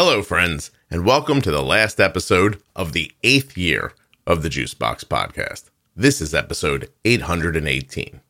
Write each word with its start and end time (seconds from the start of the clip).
Hello, 0.00 0.22
friends, 0.22 0.70
and 0.92 1.04
welcome 1.04 1.42
to 1.42 1.50
the 1.50 1.60
last 1.60 1.98
episode 1.98 2.62
of 2.76 2.92
the 2.92 3.10
eighth 3.24 3.58
year 3.58 3.94
of 4.28 4.44
the 4.44 4.48
Juicebox 4.48 5.04
Podcast. 5.04 5.70
This 5.96 6.20
is 6.20 6.36
episode 6.36 6.88
818. 7.04 8.20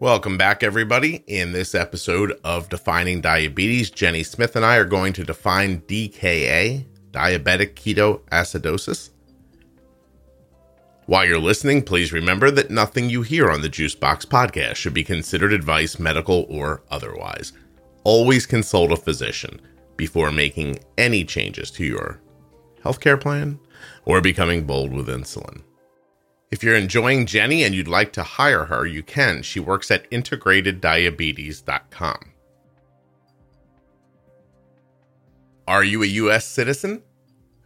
Welcome 0.00 0.36
back, 0.36 0.64
everybody. 0.64 1.22
In 1.28 1.52
this 1.52 1.76
episode 1.76 2.36
of 2.42 2.68
Defining 2.68 3.20
Diabetes, 3.20 3.90
Jenny 3.90 4.24
Smith 4.24 4.56
and 4.56 4.64
I 4.64 4.74
are 4.74 4.84
going 4.84 5.12
to 5.12 5.22
define 5.22 5.82
DKA, 5.82 6.86
diabetic 7.12 7.74
ketoacidosis. 7.74 9.10
While 11.08 11.24
you're 11.24 11.38
listening, 11.38 11.82
please 11.84 12.12
remember 12.12 12.50
that 12.50 12.70
nothing 12.70 13.08
you 13.08 13.22
hear 13.22 13.50
on 13.50 13.62
the 13.62 13.70
Juicebox 13.70 14.26
podcast 14.26 14.74
should 14.74 14.92
be 14.92 15.02
considered 15.02 15.54
advice, 15.54 15.98
medical 15.98 16.44
or 16.50 16.82
otherwise. 16.90 17.54
Always 18.04 18.44
consult 18.44 18.92
a 18.92 18.96
physician 18.96 19.58
before 19.96 20.30
making 20.30 20.80
any 20.98 21.24
changes 21.24 21.70
to 21.70 21.82
your 21.82 22.20
healthcare 22.84 23.18
plan 23.18 23.58
or 24.04 24.20
becoming 24.20 24.66
bold 24.66 24.92
with 24.92 25.08
insulin. 25.08 25.62
If 26.50 26.62
you're 26.62 26.76
enjoying 26.76 27.24
Jenny 27.24 27.64
and 27.64 27.74
you'd 27.74 27.88
like 27.88 28.12
to 28.12 28.22
hire 28.22 28.66
her, 28.66 28.84
you 28.84 29.02
can. 29.02 29.40
She 29.40 29.60
works 29.60 29.90
at 29.90 30.10
integrateddiabetes.com. 30.10 32.32
Are 35.66 35.84
you 35.84 36.02
a 36.02 36.06
U.S. 36.06 36.44
citizen 36.44 37.02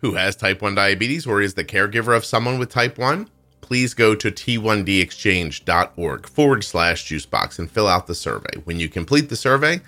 who 0.02 0.14
has 0.14 0.36
type 0.36 0.60
1 0.60 0.74
diabetes 0.74 1.26
or 1.26 1.40
is 1.40 1.54
the 1.54 1.64
caregiver 1.64 2.14
of 2.14 2.24
someone 2.24 2.58
with 2.58 2.68
type 2.68 2.98
1? 2.98 3.30
Please 3.60 3.94
go 3.94 4.14
to 4.14 4.30
t1dexchange.org 4.30 6.28
forward 6.28 6.64
slash 6.64 7.08
juicebox 7.08 7.58
and 7.58 7.70
fill 7.70 7.86
out 7.86 8.06
the 8.06 8.14
survey. 8.14 8.50
When 8.64 8.78
you 8.78 8.88
complete 8.88 9.28
the 9.28 9.36
survey, 9.36 9.80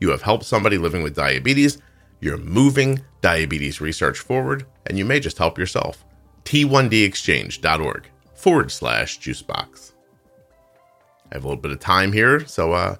you 0.00 0.10
have 0.10 0.22
helped 0.22 0.44
somebody 0.44 0.78
living 0.78 1.02
with 1.02 1.16
diabetes, 1.16 1.78
you're 2.20 2.38
moving 2.38 3.02
diabetes 3.20 3.80
research 3.80 4.20
forward, 4.20 4.64
and 4.86 4.96
you 4.96 5.04
may 5.04 5.20
just 5.20 5.38
help 5.38 5.58
yourself. 5.58 6.04
t1dexchange.org 6.44 8.08
forward 8.34 8.70
slash 8.70 9.18
juicebox. 9.18 9.92
I 11.30 11.34
have 11.34 11.44
a 11.44 11.48
little 11.48 11.60
bit 11.60 11.72
of 11.72 11.80
time 11.80 12.12
here, 12.12 12.46
so 12.46 12.72
uh, 12.72 12.94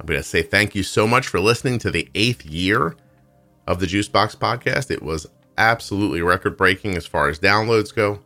I'm 0.00 0.06
going 0.06 0.18
to 0.18 0.24
say 0.24 0.42
thank 0.42 0.74
you 0.74 0.82
so 0.82 1.06
much 1.06 1.28
for 1.28 1.38
listening 1.38 1.78
to 1.80 1.90
the 1.90 2.08
eighth 2.14 2.46
year 2.46 2.96
of 3.66 3.78
the 3.78 3.86
Juicebox 3.86 4.36
podcast. 4.38 4.90
It 4.90 5.02
was 5.02 5.26
absolutely 5.58 6.22
record 6.22 6.56
breaking 6.56 6.96
as 6.96 7.06
far 7.06 7.28
as 7.28 7.38
downloads 7.38 7.94
go. 7.94 8.20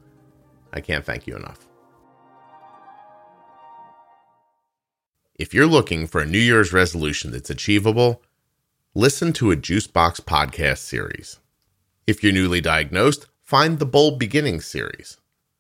I 0.73 0.81
can't 0.81 1.05
thank 1.05 1.27
you 1.27 1.35
enough. 1.35 1.67
If 5.35 5.53
you're 5.53 5.67
looking 5.67 6.07
for 6.07 6.21
a 6.21 6.27
New 6.27 6.39
Year's 6.39 6.73
resolution 6.73 7.33
that's 7.33 7.51
achievable, 7.51 8.23
listen 8.95 9.33
to 9.35 9.51
a 9.51 9.57
Juicebox 9.57 10.21
podcast 10.21 10.79
series. 10.79 11.41
If 12.07 12.23
you're 12.23 12.33
newly 12.33 12.61
diagnosed, 12.61 13.27
find 13.43 13.79
the 13.79 13.87
Bold 13.87 14.19
Beginnings 14.19 14.67
series. 14.67 15.19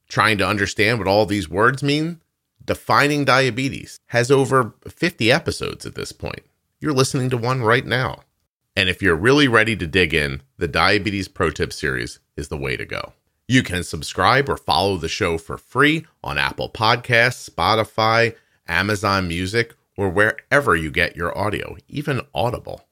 Trying 0.08 0.38
to 0.38 0.46
understand 0.46 0.98
what 0.98 1.08
all 1.08 1.26
these 1.26 1.48
words 1.48 1.82
mean? 1.82 2.20
Defining 2.64 3.24
Diabetes 3.24 3.98
has 4.08 4.30
over 4.30 4.74
50 4.86 5.32
episodes 5.32 5.84
at 5.84 5.94
this 5.94 6.12
point. 6.12 6.44
You're 6.78 6.92
listening 6.92 7.30
to 7.30 7.36
one 7.36 7.62
right 7.62 7.86
now. 7.86 8.20
And 8.74 8.88
if 8.88 9.02
you're 9.02 9.16
really 9.16 9.48
ready 9.48 9.76
to 9.76 9.86
dig 9.86 10.14
in, 10.14 10.42
the 10.56 10.68
Diabetes 10.68 11.28
Pro 11.28 11.50
Tip 11.50 11.72
series 11.72 12.20
is 12.36 12.48
the 12.48 12.56
way 12.56 12.76
to 12.76 12.86
go. 12.86 13.12
You 13.46 13.62
can 13.62 13.84
subscribe 13.84 14.48
or 14.48 14.56
follow 14.56 14.96
the 14.96 15.08
show 15.08 15.36
for 15.36 15.58
free 15.58 16.06
on 16.24 16.38
Apple 16.38 16.70
Podcasts, 16.70 17.50
Spotify, 17.50 18.34
Amazon 18.66 19.28
Music, 19.28 19.74
or 19.96 20.08
wherever 20.08 20.74
you 20.74 20.90
get 20.90 21.16
your 21.16 21.36
audio, 21.36 21.76
even 21.88 22.22
Audible. 22.34 22.86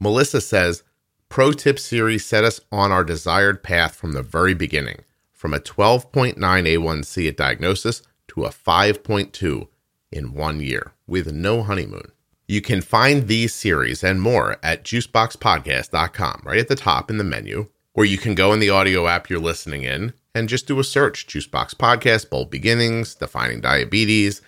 Melissa 0.00 0.40
says, 0.40 0.82
Pro 1.28 1.52
Tip 1.52 1.78
series 1.78 2.24
set 2.24 2.44
us 2.44 2.60
on 2.72 2.92
our 2.92 3.04
desired 3.04 3.62
path 3.62 3.96
from 3.96 4.12
the 4.12 4.22
very 4.22 4.54
beginning 4.54 5.04
from 5.32 5.52
a 5.52 5.60
12.9 5.60 6.34
A1C 6.36 7.28
at 7.28 7.36
diagnosis 7.36 8.02
to 8.28 8.44
a 8.44 8.48
5.2 8.48 9.68
in 10.10 10.32
one 10.32 10.60
year 10.60 10.92
with 11.06 11.32
no 11.32 11.62
honeymoon. 11.62 12.12
You 12.48 12.60
can 12.60 12.80
find 12.80 13.26
these 13.26 13.52
series 13.52 14.04
and 14.04 14.22
more 14.22 14.58
at 14.62 14.84
juiceboxpodcast.com 14.84 16.42
right 16.44 16.58
at 16.58 16.68
the 16.68 16.76
top 16.76 17.10
in 17.10 17.18
the 17.18 17.24
menu, 17.24 17.66
or 17.92 18.04
you 18.04 18.18
can 18.18 18.36
go 18.36 18.52
in 18.52 18.60
the 18.60 18.70
audio 18.70 19.08
app 19.08 19.28
you're 19.28 19.40
listening 19.40 19.82
in 19.82 20.12
and 20.32 20.48
just 20.48 20.68
do 20.68 20.78
a 20.78 20.84
search 20.84 21.26
Juicebox 21.26 21.74
Podcast, 21.74 22.30
Bold 22.30 22.50
Beginnings, 22.50 23.16
Defining 23.16 23.60
Diabetes, 23.60 24.42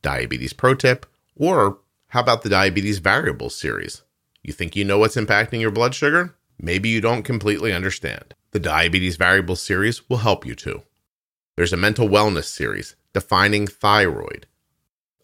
Diabetes 0.00 0.54
Pro 0.54 0.74
Tip, 0.74 1.04
or 1.36 1.80
how 2.08 2.20
about 2.20 2.42
the 2.42 2.48
Diabetes 2.48 3.00
Variables 3.00 3.54
series? 3.54 4.02
You 4.42 4.54
think 4.54 4.74
you 4.74 4.86
know 4.86 4.98
what's 4.98 5.16
impacting 5.16 5.60
your 5.60 5.70
blood 5.70 5.94
sugar? 5.94 6.36
Maybe 6.58 6.88
you 6.88 7.02
don't 7.02 7.22
completely 7.22 7.72
understand. 7.72 8.34
The 8.52 8.60
Diabetes 8.60 9.16
Variables 9.16 9.60
series 9.60 10.08
will 10.08 10.18
help 10.18 10.46
you 10.46 10.54
too. 10.54 10.84
There's 11.56 11.74
a 11.74 11.76
mental 11.76 12.08
wellness 12.08 12.44
series, 12.44 12.96
Defining 13.12 13.66
Thyroid, 13.66 14.46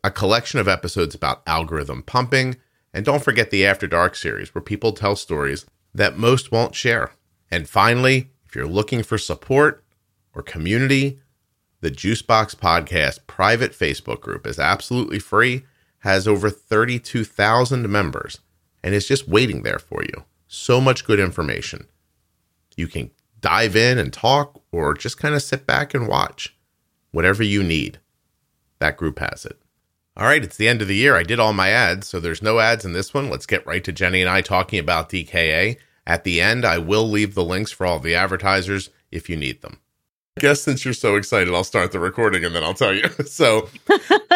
a 0.07 0.11
collection 0.13 0.61
of 0.61 0.69
episodes 0.69 1.17
about 1.17 1.43
algorithm 1.49 2.01
pumping, 2.01 2.55
and 2.95 3.05
don't 3.05 3.25
forget 3.25 3.51
the 3.51 3.67
After 3.67 3.89
Dark 3.89 4.15
series, 4.15 4.55
where 4.55 4.63
people 4.63 4.93
tell 4.93 5.17
stories 5.17 5.67
that 5.93 6.17
most 6.17 6.53
won't 6.53 6.77
share. 6.77 7.11
And 7.51 7.69
finally, 7.69 8.31
if 8.45 8.55
you're 8.55 8.69
looking 8.69 9.03
for 9.03 9.19
support 9.19 9.85
or 10.33 10.43
community, 10.43 11.19
the 11.81 11.91
Juicebox 11.91 12.55
Podcast 12.55 13.27
private 13.27 13.73
Facebook 13.73 14.21
group 14.21 14.47
is 14.47 14.61
absolutely 14.61 15.19
free, 15.19 15.65
has 15.99 16.29
over 16.29 16.51
32,000 16.51 17.91
members, 17.91 18.39
and 18.85 18.95
is 18.95 19.09
just 19.09 19.27
waiting 19.27 19.65
there 19.65 19.81
for 19.81 20.05
you. 20.05 20.25
So 20.47 20.81
much 20.81 21.05
good 21.05 21.19
information. 21.19 21.89
You 22.77 22.87
can 22.87 23.11
dive 23.41 23.75
in 23.75 23.99
and 23.99 24.13
talk 24.13 24.63
or 24.71 24.95
just 24.95 25.19
kind 25.19 25.35
of 25.35 25.43
sit 25.43 25.67
back 25.67 25.95
and 25.95 26.07
watch. 26.07 26.57
Whatever 27.11 27.43
you 27.43 27.65
need, 27.65 27.99
that 28.79 28.97
group 28.97 29.19
has 29.19 29.45
it. 29.45 29.61
All 30.19 30.27
right, 30.27 30.43
it's 30.43 30.57
the 30.57 30.69
end 30.69 30.81
of 30.81 30.89
the 30.89 30.97
year. 30.97 31.15
I 31.15 31.25
did 31.25 31.39
all 31.39 31.53
my 31.53 31.69
ads, 31.69 32.09
so 32.09 32.21
there's 32.21 32.41
no 32.41 32.59
ads 32.59 32.87
in 32.87 32.95
this 32.95 33.13
one. 33.13 33.29
Let's 33.29 33.45
get 33.45 33.67
right 33.67 33.85
to 33.85 33.93
Jenny 33.93 34.23
and 34.23 34.31
I 34.31 34.41
talking 34.41 34.79
about 34.79 35.11
DKA. 35.11 35.77
At 36.07 36.25
the 36.25 36.41
end, 36.41 36.65
I 36.65 36.79
will 36.79 37.07
leave 37.07 37.35
the 37.35 37.45
links 37.45 37.71
for 37.71 37.85
all 37.85 37.99
the 37.99 38.15
advertisers 38.15 38.89
if 39.11 39.29
you 39.29 39.37
need 39.37 39.61
them. 39.61 39.79
I 40.39 40.41
guess 40.41 40.63
since 40.63 40.87
you're 40.87 40.95
so 40.95 41.17
excited, 41.17 41.53
I'll 41.53 41.65
start 41.65 41.93
the 41.93 41.99
recording 41.99 42.47
and 42.47 42.55
then 42.55 42.63
I'll 42.63 42.73
tell 42.73 42.95
you. 42.95 43.05
So, 43.27 43.69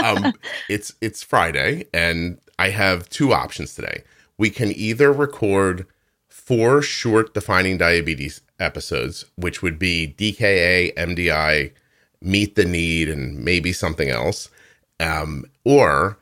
um, 0.02 0.34
it's 0.68 0.92
it's 1.00 1.22
Friday, 1.22 1.86
and 1.94 2.38
I 2.58 2.70
have 2.70 3.08
two 3.08 3.32
options 3.32 3.74
today. 3.74 4.02
We 4.36 4.50
can 4.50 4.72
either 4.72 5.10
record 5.12 5.86
four 6.28 6.82
short 6.82 7.32
defining 7.32 7.78
diabetes 7.78 8.42
episodes, 8.58 9.24
which 9.36 9.62
would 9.62 9.78
be 9.78 10.14
DKA, 10.18 10.94
MDI, 10.94 11.72
Meet 12.20 12.54
the 12.56 12.66
Need, 12.66 13.08
and 13.08 13.42
maybe 13.42 13.72
something 13.72 14.10
else. 14.10 14.50
Um, 15.00 15.46
or 15.64 16.18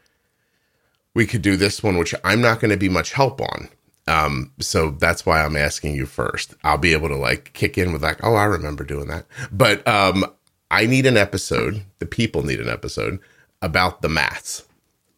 we 1.15 1.27
could 1.27 1.43
do 1.43 1.57
this 1.57 1.83
one, 1.83 1.99
which 1.99 2.15
I'm 2.25 2.41
not 2.41 2.61
going 2.61 2.71
to 2.71 2.77
be 2.77 2.89
much 2.89 3.13
help 3.13 3.41
on. 3.41 3.69
Um, 4.07 4.53
so 4.59 4.93
that's 4.93 5.27
why 5.27 5.45
I'm 5.45 5.57
asking 5.57 5.95
you 5.95 6.07
first. 6.07 6.55
I'll 6.65 6.79
be 6.79 6.93
able 6.95 7.09
to 7.09 7.17
like 7.17 7.53
kick 7.53 7.77
in 7.77 7.93
with 7.93 8.03
like, 8.03 8.25
oh, 8.25 8.35
I 8.35 8.45
remember 8.45 8.85
doing 8.85 9.09
that. 9.09 9.27
But 9.53 9.87
um, 9.87 10.25
I 10.71 10.87
need 10.87 11.07
an 11.07 11.17
episode. 11.17 11.85
The 11.99 12.07
people 12.07 12.43
need 12.43 12.61
an 12.61 12.71
episode 12.71 13.19
about 13.61 14.01
the 14.01 14.09
maths. 14.09 14.65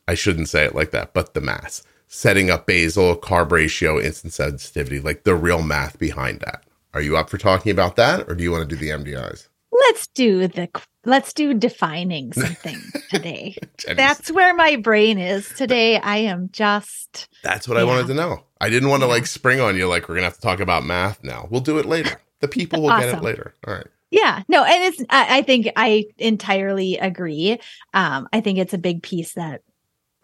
I 0.08 0.14
shouldn't 0.14 0.48
say 0.48 0.64
it 0.64 0.74
like 0.74 0.90
that, 0.90 1.14
but 1.14 1.34
the 1.34 1.40
maths 1.40 1.84
setting 2.08 2.50
up 2.50 2.66
basal, 2.66 3.16
carb 3.16 3.52
ratio, 3.52 4.00
insulin 4.00 4.32
sensitivity, 4.32 4.98
like 4.98 5.22
the 5.22 5.36
real 5.36 5.62
math 5.62 5.96
behind 5.96 6.40
that. 6.40 6.64
Are 6.92 7.00
you 7.00 7.16
up 7.16 7.30
for 7.30 7.38
talking 7.38 7.70
about 7.70 7.94
that 7.96 8.28
or 8.28 8.34
do 8.34 8.42
you 8.42 8.50
want 8.50 8.68
to 8.68 8.76
do 8.76 8.80
the 8.80 8.90
MDIs? 8.90 9.46
Let's 9.72 10.08
do 10.08 10.48
the 10.48 10.68
let's 11.04 11.32
do 11.32 11.54
defining 11.54 12.32
something 12.32 12.78
today. 13.10 13.56
That's 13.86 14.30
where 14.30 14.54
my 14.54 14.76
brain 14.76 15.18
is 15.18 15.48
today. 15.56 15.98
I 15.98 16.18
am 16.18 16.50
just 16.52 17.28
That's 17.42 17.68
what 17.68 17.76
yeah. 17.76 17.82
I 17.82 17.84
wanted 17.84 18.08
to 18.08 18.14
know. 18.14 18.44
I 18.60 18.68
didn't 18.68 18.88
want 18.88 19.02
to 19.02 19.06
yeah. 19.06 19.14
like 19.14 19.26
spring 19.26 19.60
on 19.60 19.76
you 19.76 19.88
like 19.88 20.02
we're 20.02 20.16
going 20.16 20.22
to 20.22 20.28
have 20.28 20.34
to 20.34 20.40
talk 20.40 20.60
about 20.60 20.84
math 20.84 21.22
now. 21.24 21.48
We'll 21.50 21.60
do 21.60 21.78
it 21.78 21.86
later. 21.86 22.20
The 22.40 22.48
people 22.48 22.82
will 22.82 22.90
awesome. 22.90 23.10
get 23.10 23.18
it 23.18 23.22
later. 23.22 23.54
All 23.66 23.74
right. 23.74 23.86
Yeah, 24.10 24.42
no, 24.48 24.64
and 24.64 24.82
it's 24.82 25.04
I, 25.08 25.38
I 25.38 25.42
think 25.42 25.68
I 25.76 26.06
entirely 26.18 26.98
agree. 26.98 27.60
Um, 27.94 28.28
I 28.32 28.40
think 28.40 28.58
it's 28.58 28.74
a 28.74 28.78
big 28.78 29.02
piece 29.04 29.34
that 29.34 29.62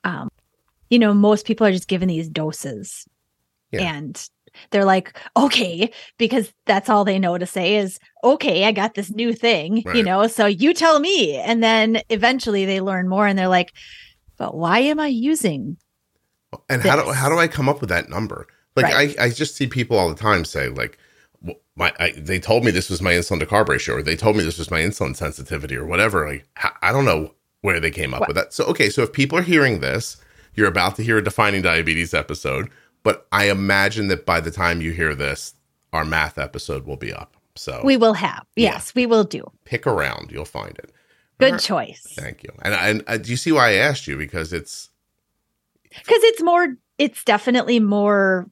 um, 0.02 0.28
you 0.90 0.98
know, 0.98 1.12
most 1.12 1.46
people 1.46 1.66
are 1.66 1.72
just 1.72 1.88
given 1.88 2.08
these 2.08 2.28
doses. 2.28 3.06
Yeah. 3.72 3.94
And 3.94 4.28
they're 4.70 4.84
like, 4.84 5.18
okay, 5.36 5.90
because 6.18 6.52
that's 6.66 6.88
all 6.88 7.04
they 7.04 7.18
know 7.18 7.38
to 7.38 7.46
say 7.46 7.76
is, 7.76 7.98
okay, 8.24 8.64
I 8.64 8.72
got 8.72 8.94
this 8.94 9.10
new 9.10 9.32
thing, 9.32 9.82
right. 9.84 9.96
you 9.96 10.02
know, 10.02 10.26
so 10.26 10.46
you 10.46 10.74
tell 10.74 11.00
me. 11.00 11.36
And 11.36 11.62
then 11.62 12.00
eventually 12.08 12.64
they 12.64 12.80
learn 12.80 13.08
more 13.08 13.26
and 13.26 13.38
they're 13.38 13.48
like, 13.48 13.72
but 14.36 14.56
why 14.56 14.80
am 14.80 15.00
I 15.00 15.08
using? 15.08 15.76
Oh, 16.52 16.62
and 16.68 16.82
this? 16.82 16.90
how 16.90 17.02
do 17.02 17.10
how 17.12 17.28
do 17.28 17.38
I 17.38 17.48
come 17.48 17.68
up 17.68 17.80
with 17.80 17.90
that 17.90 18.08
number? 18.08 18.46
Like 18.74 18.86
right. 18.86 19.16
I, 19.18 19.24
I 19.24 19.30
just 19.30 19.56
see 19.56 19.66
people 19.66 19.98
all 19.98 20.08
the 20.08 20.14
time 20.14 20.44
say, 20.44 20.68
like, 20.68 20.98
my 21.76 21.92
I, 21.98 22.10
they 22.12 22.38
told 22.38 22.64
me 22.64 22.70
this 22.70 22.90
was 22.90 23.00
my 23.02 23.12
insulin 23.12 23.40
to 23.40 23.46
carb 23.46 23.68
ratio, 23.68 23.96
or 23.96 24.02
they 24.02 24.16
told 24.16 24.36
me 24.36 24.44
this 24.44 24.58
was 24.58 24.70
my 24.70 24.80
insulin 24.80 25.16
sensitivity, 25.16 25.76
or 25.76 25.86
whatever. 25.86 26.26
Like 26.28 26.46
I 26.82 26.92
don't 26.92 27.04
know 27.04 27.34
where 27.62 27.80
they 27.80 27.90
came 27.90 28.14
up 28.14 28.20
what? 28.20 28.28
with 28.28 28.36
that. 28.36 28.52
So 28.52 28.64
okay, 28.66 28.90
so 28.90 29.02
if 29.02 29.12
people 29.12 29.38
are 29.38 29.42
hearing 29.42 29.80
this, 29.80 30.16
you're 30.54 30.68
about 30.68 30.96
to 30.96 31.02
hear 31.02 31.18
a 31.18 31.24
defining 31.24 31.62
diabetes 31.62 32.14
episode, 32.14 32.70
but 33.06 33.28
I 33.30 33.50
imagine 33.50 34.08
that 34.08 34.26
by 34.26 34.40
the 34.40 34.50
time 34.50 34.80
you 34.80 34.90
hear 34.90 35.14
this, 35.14 35.54
our 35.92 36.04
math 36.04 36.38
episode 36.38 36.86
will 36.86 36.96
be 36.96 37.12
up. 37.12 37.36
So 37.54 37.80
we 37.84 37.96
will 37.96 38.14
have. 38.14 38.44
Yes, 38.56 38.90
yeah. 38.92 39.00
we 39.00 39.06
will 39.06 39.22
do. 39.22 39.44
Pick 39.64 39.86
around, 39.86 40.32
you'll 40.32 40.44
find 40.44 40.76
it. 40.76 40.90
Good 41.38 41.52
right. 41.52 41.60
choice. 41.60 42.14
Thank 42.16 42.42
you. 42.42 42.50
And, 42.62 42.74
and 42.74 43.04
uh, 43.06 43.18
do 43.18 43.30
you 43.30 43.36
see 43.36 43.52
why 43.52 43.68
I 43.68 43.74
asked 43.74 44.08
you? 44.08 44.16
Because 44.16 44.52
it's 44.52 44.90
because 45.88 46.20
it's 46.24 46.42
more. 46.42 46.74
It's 46.98 47.22
definitely 47.22 47.78
more 47.78 48.50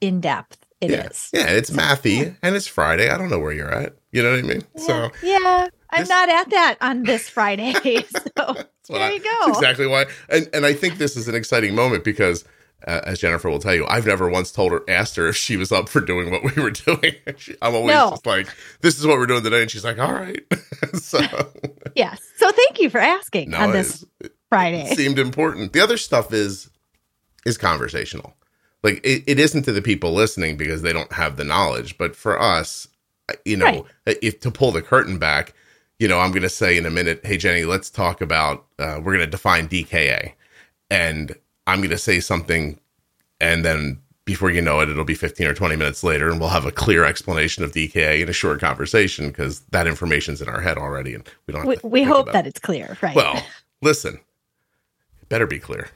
in 0.00 0.20
depth. 0.20 0.64
It 0.80 0.92
yeah. 0.92 1.08
is. 1.08 1.30
yeah. 1.32 1.48
it's 1.48 1.70
mathy, 1.70 2.36
and 2.42 2.54
it's 2.54 2.68
Friday. 2.68 3.10
I 3.10 3.18
don't 3.18 3.30
know 3.30 3.40
where 3.40 3.52
you're 3.52 3.74
at. 3.74 3.96
You 4.12 4.22
know 4.22 4.30
what 4.30 4.38
I 4.38 4.42
mean? 4.42 4.62
Yeah. 4.76 4.82
So 4.82 5.10
yeah, 5.24 5.66
I'm 5.90 6.02
this, 6.02 6.08
not 6.08 6.28
at 6.28 6.50
that 6.50 6.76
on 6.80 7.02
this 7.02 7.28
Friday. 7.28 7.74
So 8.86 8.92
there 8.92 9.02
I, 9.02 9.14
you 9.14 9.20
go. 9.20 9.46
exactly 9.48 9.88
why. 9.88 10.04
And 10.28 10.48
and 10.54 10.64
I 10.64 10.72
think 10.72 10.98
this 10.98 11.16
is 11.16 11.26
an 11.26 11.34
exciting 11.34 11.74
moment 11.74 12.04
because 12.04 12.44
uh, 12.86 13.00
as 13.04 13.18
Jennifer 13.18 13.50
will 13.50 13.58
tell 13.58 13.74
you, 13.74 13.84
I've 13.86 14.06
never 14.06 14.28
once 14.28 14.52
told 14.52 14.72
her, 14.72 14.82
asked 14.88 15.16
her 15.16 15.26
if 15.28 15.36
she 15.36 15.56
was 15.56 15.72
up 15.72 15.88
for 15.88 16.00
doing 16.00 16.30
what 16.30 16.44
we 16.44 16.62
were 16.62 16.70
doing. 16.86 17.14
She, 17.36 17.54
I'm 17.60 17.74
always 17.74 17.94
no. 17.94 18.10
just 18.10 18.26
like, 18.26 18.48
this 18.80 18.98
is 18.98 19.06
what 19.06 19.18
we're 19.18 19.26
doing 19.26 19.42
today. 19.42 19.62
And 19.62 19.70
she's 19.70 19.84
like, 19.84 19.98
all 19.98 20.12
right. 20.12 20.40
so, 20.94 21.20
yes. 21.96 22.20
So 22.36 22.50
thank 22.50 22.80
you 22.80 22.88
for 22.88 22.98
asking 22.98 23.50
no, 23.50 23.58
on 23.58 23.72
this 23.72 24.04
Friday. 24.48 24.94
seemed 24.94 25.18
important. 25.18 25.72
The 25.72 25.80
other 25.80 25.96
stuff 25.96 26.32
is, 26.32 26.70
is 27.44 27.58
conversational. 27.58 28.34
Like 28.84 29.00
it, 29.04 29.24
it 29.26 29.40
isn't 29.40 29.64
to 29.64 29.72
the 29.72 29.82
people 29.82 30.12
listening 30.12 30.56
because 30.56 30.82
they 30.82 30.92
don't 30.92 31.12
have 31.12 31.36
the 31.36 31.44
knowledge, 31.44 31.98
but 31.98 32.14
for 32.14 32.40
us, 32.40 32.86
you 33.44 33.56
know, 33.56 33.86
right. 34.06 34.18
if 34.22 34.38
to 34.40 34.52
pull 34.52 34.70
the 34.70 34.82
curtain 34.82 35.18
back, 35.18 35.54
you 35.98 36.06
know, 36.06 36.20
I'm 36.20 36.30
going 36.30 36.42
to 36.42 36.48
say 36.48 36.76
in 36.76 36.86
a 36.86 36.90
minute, 36.90 37.22
hey 37.24 37.36
Jenny, 37.36 37.64
let's 37.64 37.90
talk 37.90 38.20
about. 38.20 38.66
Uh, 38.78 39.00
we're 39.02 39.14
going 39.14 39.24
to 39.24 39.26
define 39.26 39.66
DKA, 39.66 40.34
and 40.90 41.34
I'm 41.66 41.80
going 41.80 41.90
to 41.90 41.98
say 41.98 42.20
something, 42.20 42.78
and 43.40 43.64
then 43.64 44.00
before 44.26 44.50
you 44.50 44.60
know 44.60 44.80
it, 44.80 44.88
it'll 44.88 45.04
be 45.04 45.14
15 45.14 45.46
or 45.46 45.54
20 45.54 45.76
minutes 45.76 46.04
later, 46.04 46.28
and 46.30 46.40
we'll 46.40 46.48
have 46.50 46.66
a 46.66 46.72
clear 46.72 47.04
explanation 47.04 47.64
of 47.64 47.72
DKA 47.72 48.20
in 48.20 48.28
a 48.28 48.32
short 48.32 48.60
conversation 48.60 49.28
because 49.28 49.60
that 49.70 49.86
information's 49.86 50.42
in 50.42 50.48
our 50.48 50.60
head 50.60 50.76
already, 50.76 51.14
and 51.14 51.26
we 51.46 51.52
don't. 51.52 51.66
we, 51.66 51.76
we 51.82 52.02
hope 52.02 52.32
that 52.32 52.44
it. 52.44 52.50
it's 52.50 52.60
clear, 52.60 52.98
right? 53.00 53.14
Well, 53.14 53.42
listen, 53.80 54.20
it 55.22 55.28
better 55.28 55.46
be 55.46 55.60
clear. 55.60 55.90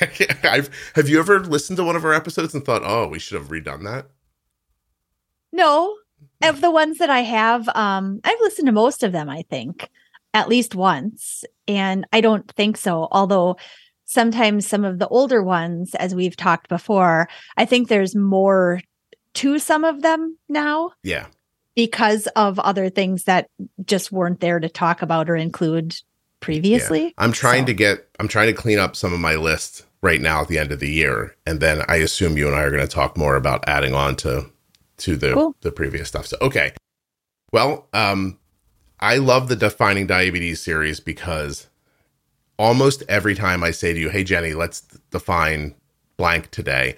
I've, 0.44 0.70
have 0.94 1.08
you 1.08 1.18
ever 1.18 1.40
listened 1.40 1.76
to 1.78 1.84
one 1.84 1.96
of 1.96 2.04
our 2.04 2.14
episodes 2.14 2.54
and 2.54 2.64
thought, 2.64 2.82
"Oh, 2.84 3.08
we 3.08 3.18
should 3.18 3.38
have 3.38 3.50
redone 3.50 3.82
that"? 3.84 4.06
No, 5.52 5.96
of 6.42 6.60
the 6.60 6.70
ones 6.70 6.98
that 6.98 7.10
I 7.10 7.20
have, 7.20 7.68
um, 7.70 8.20
I've 8.24 8.40
listened 8.40 8.66
to 8.66 8.72
most 8.72 9.02
of 9.02 9.12
them. 9.12 9.28
I 9.28 9.42
think 9.42 9.90
at 10.32 10.48
least 10.48 10.76
once, 10.76 11.44
and 11.66 12.06
I 12.12 12.20
don't 12.20 12.48
think 12.52 12.76
so. 12.76 13.08
Although 13.10 13.56
sometimes 14.14 14.66
some 14.66 14.84
of 14.84 15.00
the 15.00 15.08
older 15.08 15.42
ones, 15.42 15.94
as 15.96 16.14
we've 16.14 16.36
talked 16.36 16.68
before, 16.68 17.28
I 17.56 17.64
think 17.64 17.88
there's 17.88 18.14
more 18.14 18.80
to 19.34 19.58
some 19.58 19.84
of 19.84 20.02
them 20.02 20.38
now. 20.48 20.92
Yeah. 21.02 21.26
Because 21.74 22.28
of 22.28 22.60
other 22.60 22.88
things 22.88 23.24
that 23.24 23.48
just 23.84 24.12
weren't 24.12 24.38
there 24.38 24.60
to 24.60 24.68
talk 24.68 25.02
about 25.02 25.28
or 25.28 25.34
include 25.34 25.96
previously. 26.38 27.06
Yeah. 27.06 27.10
I'm 27.18 27.32
trying 27.32 27.62
so. 27.62 27.66
to 27.66 27.74
get, 27.74 28.08
I'm 28.20 28.28
trying 28.28 28.46
to 28.46 28.52
clean 28.52 28.78
up 28.78 28.94
some 28.94 29.12
of 29.12 29.18
my 29.18 29.34
list 29.34 29.84
right 30.00 30.20
now 30.20 30.42
at 30.42 30.48
the 30.48 30.58
end 30.58 30.70
of 30.70 30.78
the 30.78 30.90
year. 30.90 31.34
And 31.44 31.58
then 31.58 31.82
I 31.88 31.96
assume 31.96 32.38
you 32.38 32.46
and 32.46 32.54
I 32.54 32.62
are 32.62 32.70
going 32.70 32.86
to 32.86 32.88
talk 32.88 33.16
more 33.16 33.34
about 33.34 33.68
adding 33.68 33.94
on 33.94 34.14
to, 34.16 34.46
to 34.98 35.16
the, 35.16 35.32
cool. 35.32 35.56
the 35.62 35.72
previous 35.72 36.06
stuff. 36.06 36.26
So, 36.26 36.36
okay. 36.40 36.72
Well, 37.52 37.88
um, 37.92 38.38
I 39.00 39.16
love 39.16 39.48
the 39.48 39.56
defining 39.56 40.06
diabetes 40.06 40.60
series 40.62 41.00
because 41.00 41.68
almost 42.58 43.02
every 43.08 43.34
time 43.34 43.62
I 43.62 43.70
say 43.70 43.92
to 43.92 44.00
you, 44.00 44.10
"Hey 44.10 44.24
Jenny, 44.24 44.54
let's 44.54 44.80
define 45.10 45.74
blank 46.16 46.50
today," 46.50 46.96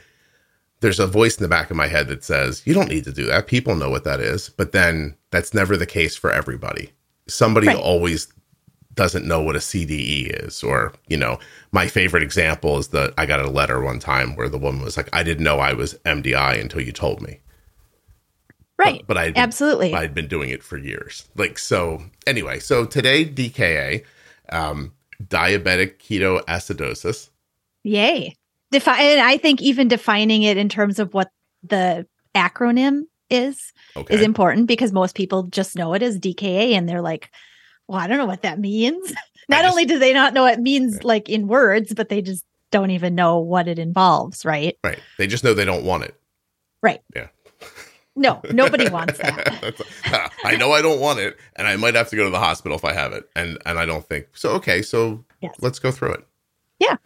there's 0.81 1.01
a 1.01 1.07
voice 1.07 1.37
in 1.37 1.43
the 1.43 1.49
back 1.49 1.71
of 1.71 1.77
my 1.77 1.87
head 1.89 2.09
that 2.09 2.25
says, 2.25 2.63
"You 2.65 2.75
don't 2.75 2.89
need 2.89 3.05
to 3.05 3.13
do 3.13 3.27
that. 3.27 3.47
People 3.47 3.77
know 3.77 3.91
what 3.91 4.05
that 4.05 4.21
is." 4.21 4.49
But 4.49 4.73
then 4.73 5.17
that's 5.31 5.55
never 5.55 5.77
the 5.77 5.87
case 5.87 6.17
for 6.17 6.31
everybody. 6.33 6.93
Somebody 7.29 7.69
right. 7.69 7.77
always 7.77 8.29
doesn't 8.95 9.27
know 9.27 9.43
what 9.43 9.57
a 9.57 9.61
CDE 9.61 10.31
is 10.45 10.63
or, 10.63 10.93
you 11.07 11.19
know, 11.19 11.39
my 11.71 11.87
favorite 11.87 12.23
example 12.23 12.79
is 12.79 12.89
that 12.89 13.13
I 13.19 13.27
got 13.27 13.45
a 13.45 13.51
letter 13.51 13.83
one 13.83 13.99
time 13.99 14.35
where 14.37 14.49
the 14.49 14.59
woman 14.59 14.83
was 14.83 14.97
like, 14.97 15.11
"I 15.13 15.23
didn't 15.23 15.45
know 15.45 15.59
I 15.59 15.75
was 15.75 15.95
MDI 16.05 16.59
until 16.59 16.81
you 16.81 16.93
told 16.93 17.21
me." 17.21 17.41
Right. 18.79 19.05
But, 19.07 19.15
but 19.15 19.19
I 19.19 19.33
absolutely 19.37 19.95
I'd 19.95 20.15
been 20.15 20.29
doing 20.29 20.51
it 20.51 20.63
for 20.63 20.77
years. 20.77 21.29
Like 21.37 21.59
so. 21.59 22.05
Anyway, 22.27 22.59
so 22.59 22.85
today 22.85 23.25
DKA, 23.25 24.05
um, 24.51 24.93
diabetic 25.23 25.99
ketoacidosis. 25.99 27.31
Yay. 27.83 28.35
Define 28.73 29.19
I 29.21 29.37
think 29.39 29.63
even 29.63 29.89
defining 29.89 30.43
it 30.43 30.57
in 30.57 30.69
terms 30.69 30.99
of 30.99 31.15
what 31.15 31.31
the 31.63 32.07
acronym 32.35 33.03
is 33.31 33.73
okay. 33.97 34.15
is 34.15 34.23
important 34.23 34.67
because 34.67 34.93
most 34.93 35.15
people 35.15 35.45
just 35.45 35.77
know 35.77 35.95
it 35.95 36.03
as 36.03 36.19
DKA 36.19 36.73
and 36.73 36.89
they're 36.89 37.03
like, 37.03 37.31
well, 37.89 37.99
I 37.99 38.07
don't 38.07 38.19
know 38.19 38.27
what 38.27 38.43
that 38.43 38.59
means. 38.59 39.13
not 39.49 39.63
just, 39.63 39.71
only 39.71 39.85
do 39.85 39.99
they 39.99 40.13
not 40.13 40.35
know 40.35 40.43
what 40.43 40.55
it 40.55 40.61
means 40.61 41.05
like 41.05 41.29
in 41.29 41.47
words, 41.47 41.95
but 41.95 42.09
they 42.09 42.23
just 42.23 42.45
don't 42.71 42.91
even 42.91 43.15
know 43.15 43.39
what 43.39 43.69
it 43.69 43.79
involves, 43.79 44.45
right? 44.45 44.77
Right. 44.83 44.99
They 45.19 45.27
just 45.27 45.45
know 45.45 45.55
they 45.55 45.65
don't 45.65 45.85
want 45.85 46.05
it. 46.05 46.15
Right. 46.83 47.01
Yeah. 47.15 47.29
No, 48.17 48.41
nobody 48.51 48.89
wants 48.89 49.19
that. 49.19 49.75
I 50.45 50.57
know 50.57 50.73
I 50.73 50.81
don't 50.81 51.01
want 51.01 51.21
it, 51.21 51.37
and 51.55 51.69
I 51.69 51.77
might 51.77 51.95
have 51.95 52.09
to 52.09 52.17
go 52.17 52.25
to 52.25 52.31
the 52.31 52.39
hospital 52.39 52.77
if 52.77 52.85
I 52.85 52.95
have 52.95 53.13
it, 53.13 53.29
and 53.37 53.59
and 53.67 53.79
I 53.79 53.85
don't 53.85 54.07
think 54.07 54.29
so. 54.33 54.51
Okay, 54.53 54.81
so 54.83 55.25
yes. 55.43 55.55
let's 55.61 55.79
go 55.79 55.93
through 55.93 56.15
it. 56.15 56.27
Yeah. 56.79 56.97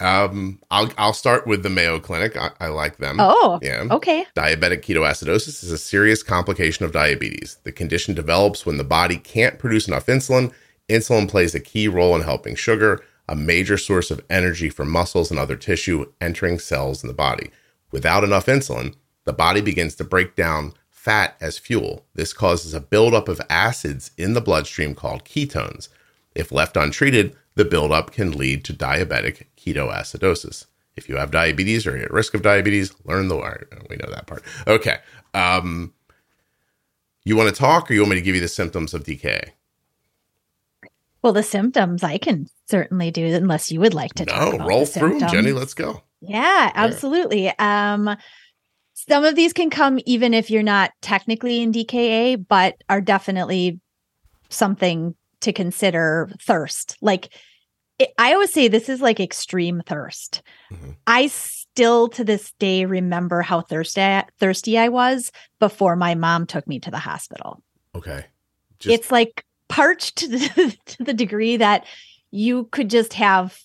Um, 0.00 0.58
I'll 0.70 0.90
I'll 0.98 1.12
start 1.12 1.46
with 1.46 1.62
the 1.62 1.70
Mayo 1.70 2.00
Clinic. 2.00 2.36
I, 2.36 2.50
I 2.58 2.68
like 2.68 2.96
them. 2.96 3.18
Oh, 3.20 3.60
yeah. 3.62 3.84
Okay. 3.90 4.26
Diabetic 4.34 4.82
ketoacidosis 4.82 5.62
is 5.62 5.70
a 5.70 5.78
serious 5.78 6.24
complication 6.24 6.84
of 6.84 6.92
diabetes. 6.92 7.58
The 7.62 7.72
condition 7.72 8.14
develops 8.14 8.66
when 8.66 8.78
the 8.78 8.84
body 8.84 9.18
can't 9.18 9.60
produce 9.60 9.86
enough 9.86 10.06
insulin. 10.06 10.52
Insulin 10.88 11.28
plays 11.28 11.54
a 11.54 11.60
key 11.60 11.86
role 11.86 12.16
in 12.16 12.22
helping 12.22 12.56
sugar, 12.56 13.04
a 13.28 13.36
major 13.36 13.78
source 13.78 14.10
of 14.10 14.20
energy 14.28 14.68
for 14.68 14.84
muscles 14.84 15.30
and 15.30 15.38
other 15.38 15.56
tissue, 15.56 16.06
entering 16.20 16.58
cells 16.58 17.04
in 17.04 17.06
the 17.06 17.14
body. 17.14 17.50
Without 17.92 18.24
enough 18.24 18.46
insulin, 18.46 18.94
the 19.24 19.32
body 19.32 19.60
begins 19.60 19.94
to 19.96 20.04
break 20.04 20.34
down 20.34 20.74
fat 20.90 21.36
as 21.40 21.58
fuel. 21.58 22.06
This 22.14 22.32
causes 22.32 22.74
a 22.74 22.80
buildup 22.80 23.28
of 23.28 23.40
acids 23.50 24.12
in 24.16 24.34
the 24.34 24.40
bloodstream 24.40 24.94
called 24.94 25.24
ketones. 25.24 25.88
If 26.34 26.52
left 26.52 26.76
untreated, 26.76 27.36
the 27.54 27.64
buildup 27.64 28.12
can 28.12 28.32
lead 28.32 28.64
to 28.64 28.72
diabetic 28.72 29.46
ketoacidosis. 29.56 30.66
If 30.96 31.08
you 31.08 31.16
have 31.16 31.30
diabetes 31.30 31.86
or 31.86 31.96
you're 31.96 32.06
at 32.06 32.12
risk 32.12 32.34
of 32.34 32.42
diabetes, 32.42 32.94
learn 33.04 33.28
the 33.28 33.36
word. 33.36 33.66
We 33.88 33.96
know 33.96 34.10
that 34.10 34.26
part. 34.26 34.42
Okay. 34.66 34.98
Um, 35.34 35.92
you 37.24 37.36
want 37.36 37.48
to 37.48 37.54
talk 37.54 37.90
or 37.90 37.94
you 37.94 38.00
want 38.00 38.10
me 38.10 38.16
to 38.16 38.22
give 38.22 38.34
you 38.34 38.40
the 38.40 38.48
symptoms 38.48 38.94
of 38.94 39.04
DKA? 39.04 39.50
Well, 41.22 41.32
the 41.32 41.42
symptoms 41.42 42.02
I 42.02 42.18
can 42.18 42.48
certainly 42.68 43.10
do, 43.10 43.24
unless 43.26 43.70
you 43.70 43.80
would 43.80 43.94
like 43.94 44.12
to. 44.14 44.24
No, 44.24 44.58
roll 44.58 44.86
through, 44.86 45.20
Jenny. 45.20 45.52
Let's 45.52 45.74
go. 45.74 46.02
Yeah, 46.20 46.72
absolutely. 46.74 47.48
Um, 47.58 48.16
some 49.08 49.24
of 49.24 49.34
these 49.34 49.52
can 49.52 49.70
come 49.70 49.98
even 50.06 50.34
if 50.34 50.50
you're 50.50 50.62
not 50.62 50.92
technically 51.00 51.60
in 51.60 51.72
DKA, 51.72 52.44
but 52.48 52.76
are 52.88 53.00
definitely 53.00 53.80
something 54.48 55.14
to 55.40 55.52
consider 55.52 56.30
thirst. 56.40 56.96
Like 57.00 57.34
it, 57.98 58.10
I 58.18 58.32
always 58.32 58.52
say 58.52 58.68
this 58.68 58.88
is 58.88 59.00
like 59.00 59.20
extreme 59.20 59.82
thirst. 59.86 60.42
Mm-hmm. 60.72 60.90
I 61.06 61.26
still 61.28 62.08
to 62.10 62.24
this 62.24 62.52
day 62.58 62.84
remember 62.84 63.42
how 63.42 63.60
thirsty 63.60 64.20
thirsty 64.38 64.78
I 64.78 64.88
was 64.88 65.32
before 65.58 65.96
my 65.96 66.14
mom 66.14 66.46
took 66.46 66.66
me 66.68 66.78
to 66.80 66.90
the 66.90 66.98
hospital. 66.98 67.62
Okay. 67.94 68.26
Just- 68.78 68.94
it's 68.94 69.10
like 69.10 69.44
parched 69.68 70.16
to 70.18 70.28
the, 70.28 70.76
to 70.86 71.04
the 71.04 71.14
degree 71.14 71.56
that 71.56 71.86
you 72.30 72.64
could 72.66 72.88
just 72.88 73.14
have 73.14 73.58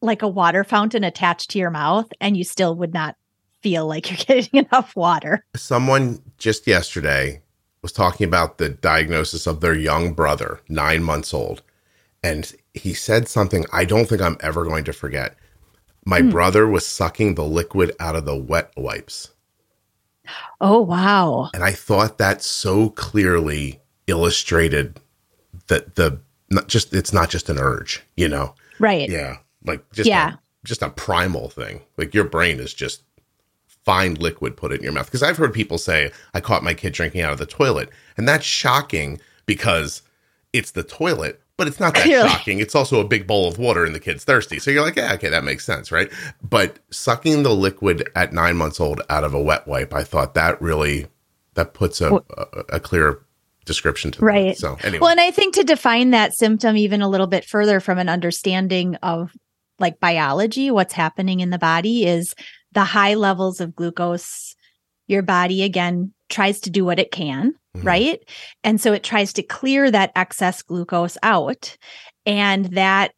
like 0.00 0.22
a 0.22 0.28
water 0.28 0.64
fountain 0.64 1.04
attached 1.04 1.50
to 1.50 1.58
your 1.58 1.70
mouth 1.70 2.10
and 2.20 2.36
you 2.36 2.44
still 2.44 2.74
would 2.74 2.92
not 2.92 3.16
feel 3.62 3.86
like 3.86 4.10
you're 4.10 4.18
getting 4.42 4.66
enough 4.66 4.94
water. 4.96 5.44
Someone 5.56 6.22
just 6.38 6.66
yesterday 6.66 7.42
was 7.82 7.92
talking 7.92 8.26
about 8.26 8.58
the 8.58 8.68
diagnosis 8.68 9.46
of 9.46 9.60
their 9.60 9.74
young 9.74 10.12
brother, 10.12 10.60
nine 10.68 11.02
months 11.02 11.34
old. 11.34 11.62
And 12.22 12.52
he 12.74 12.94
said 12.94 13.28
something 13.28 13.64
I 13.72 13.84
don't 13.84 14.08
think 14.08 14.20
I'm 14.20 14.36
ever 14.40 14.64
going 14.64 14.84
to 14.84 14.92
forget. 14.92 15.36
My 16.04 16.20
hmm. 16.20 16.30
brother 16.30 16.66
was 16.66 16.86
sucking 16.86 17.34
the 17.34 17.44
liquid 17.44 17.92
out 17.98 18.16
of 18.16 18.24
the 18.24 18.36
wet 18.36 18.72
wipes. 18.76 19.30
Oh, 20.60 20.80
wow. 20.80 21.50
And 21.52 21.64
I 21.64 21.72
thought 21.72 22.18
that 22.18 22.42
so 22.42 22.90
clearly 22.90 23.80
illustrated 24.06 25.00
that 25.66 25.96
the 25.96 26.20
not 26.50 26.68
just 26.68 26.92
it's 26.92 27.12
not 27.12 27.30
just 27.30 27.48
an 27.48 27.58
urge, 27.58 28.02
you 28.16 28.28
know. 28.28 28.54
Right. 28.78 29.08
Yeah. 29.08 29.38
Like 29.64 29.90
just 29.92 30.08
yeah. 30.08 30.34
A, 30.34 30.38
just 30.64 30.82
a 30.82 30.90
primal 30.90 31.48
thing. 31.48 31.80
Like 31.96 32.14
your 32.14 32.24
brain 32.24 32.60
is 32.60 32.74
just 32.74 33.02
find 33.84 34.20
liquid, 34.20 34.56
put 34.56 34.72
it 34.72 34.76
in 34.76 34.84
your 34.84 34.92
mouth. 34.92 35.06
Because 35.06 35.22
I've 35.22 35.36
heard 35.36 35.52
people 35.52 35.78
say, 35.78 36.12
I 36.34 36.40
caught 36.40 36.62
my 36.62 36.74
kid 36.74 36.92
drinking 36.92 37.22
out 37.22 37.32
of 37.32 37.38
the 37.38 37.46
toilet. 37.46 37.90
And 38.16 38.28
that's 38.28 38.44
shocking 38.44 39.20
because 39.46 40.02
it's 40.52 40.72
the 40.72 40.82
toilet, 40.82 41.40
but 41.56 41.66
it's 41.66 41.80
not 41.80 41.94
that 41.94 42.06
shocking. 42.30 42.60
It's 42.60 42.74
also 42.74 43.00
a 43.00 43.04
big 43.04 43.26
bowl 43.26 43.48
of 43.48 43.58
water 43.58 43.84
and 43.84 43.94
the 43.94 44.00
kid's 44.00 44.24
thirsty. 44.24 44.58
So 44.58 44.70
you're 44.70 44.82
like, 44.82 44.96
yeah, 44.96 45.14
okay, 45.14 45.28
that 45.28 45.44
makes 45.44 45.64
sense, 45.64 45.90
right? 45.90 46.10
But 46.48 46.78
sucking 46.90 47.42
the 47.42 47.54
liquid 47.54 48.08
at 48.14 48.32
nine 48.32 48.56
months 48.56 48.80
old 48.80 49.00
out 49.10 49.24
of 49.24 49.34
a 49.34 49.42
wet 49.42 49.66
wipe, 49.66 49.92
I 49.94 50.04
thought 50.04 50.34
that 50.34 50.60
really 50.60 51.06
that 51.54 51.74
puts 51.74 52.00
a, 52.00 52.14
a, 52.14 52.46
a 52.74 52.80
clear 52.80 53.20
description 53.64 54.10
to 54.12 54.24
right. 54.24 54.54
That. 54.54 54.58
So 54.58 54.76
anyway. 54.82 55.00
Well, 55.00 55.10
and 55.10 55.20
I 55.20 55.30
think 55.30 55.54
to 55.54 55.64
define 55.64 56.10
that 56.10 56.34
symptom 56.34 56.76
even 56.76 57.02
a 57.02 57.08
little 57.08 57.26
bit 57.26 57.44
further 57.44 57.80
from 57.80 57.98
an 57.98 58.08
understanding 58.08 58.96
of 58.96 59.32
like 59.78 60.00
biology, 60.00 60.70
what's 60.70 60.94
happening 60.94 61.40
in 61.40 61.50
the 61.50 61.58
body 61.58 62.06
is 62.06 62.34
the 62.72 62.84
high 62.84 63.14
levels 63.14 63.60
of 63.60 63.74
glucose. 63.74 64.54
Your 65.08 65.22
body 65.22 65.62
again 65.62 66.12
tries 66.28 66.60
to 66.60 66.70
do 66.70 66.84
what 66.84 66.98
it 66.98 67.10
can, 67.10 67.54
mm-hmm. 67.76 67.86
right? 67.86 68.20
And 68.64 68.80
so 68.80 68.92
it 68.92 69.02
tries 69.02 69.32
to 69.34 69.42
clear 69.42 69.90
that 69.90 70.12
excess 70.16 70.62
glucose 70.62 71.18
out 71.22 71.76
and 72.24 72.66
that 72.66 73.12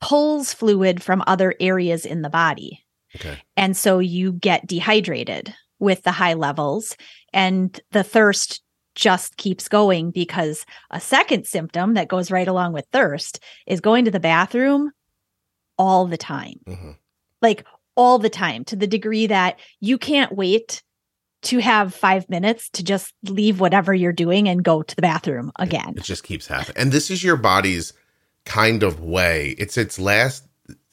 pulls 0.00 0.52
fluid 0.52 1.02
from 1.02 1.22
other 1.26 1.54
areas 1.60 2.06
in 2.06 2.22
the 2.22 2.30
body. 2.30 2.84
Okay. 3.16 3.42
And 3.56 3.76
so 3.76 3.98
you 3.98 4.32
get 4.32 4.66
dehydrated 4.66 5.54
with 5.78 6.02
the 6.02 6.12
high 6.12 6.34
levels 6.34 6.96
and 7.32 7.78
the 7.90 8.04
thirst 8.04 8.62
just 8.94 9.36
keeps 9.36 9.68
going 9.68 10.10
because 10.10 10.66
a 10.90 11.00
second 11.00 11.46
symptom 11.46 11.94
that 11.94 12.08
goes 12.08 12.30
right 12.30 12.48
along 12.48 12.72
with 12.72 12.86
thirst 12.92 13.40
is 13.66 13.80
going 13.80 14.04
to 14.04 14.10
the 14.10 14.20
bathroom 14.20 14.90
all 15.78 16.06
the 16.06 16.18
time. 16.18 16.60
Mm-hmm. 16.66 16.90
Like 17.40 17.64
all 17.96 18.18
the 18.18 18.30
time 18.30 18.64
to 18.64 18.76
the 18.76 18.86
degree 18.86 19.26
that 19.26 19.58
you 19.80 19.98
can't 19.98 20.32
wait 20.32 20.82
to 21.42 21.58
have 21.58 21.94
five 21.94 22.28
minutes 22.28 22.68
to 22.70 22.84
just 22.84 23.14
leave 23.24 23.60
whatever 23.60 23.94
you're 23.94 24.12
doing 24.12 24.48
and 24.48 24.62
go 24.62 24.82
to 24.82 24.94
the 24.94 25.02
bathroom 25.02 25.52
again. 25.56 25.94
It, 25.96 26.02
just 26.02 26.22
keeps 26.24 26.46
happening. 26.46 26.76
And 26.76 26.92
this 26.92 27.10
is 27.10 27.24
your 27.24 27.36
body's 27.36 27.92
kind 28.44 28.82
of 28.82 29.00
way. 29.00 29.54
It's 29.58 29.78
its 29.78 29.98
last 29.98 30.46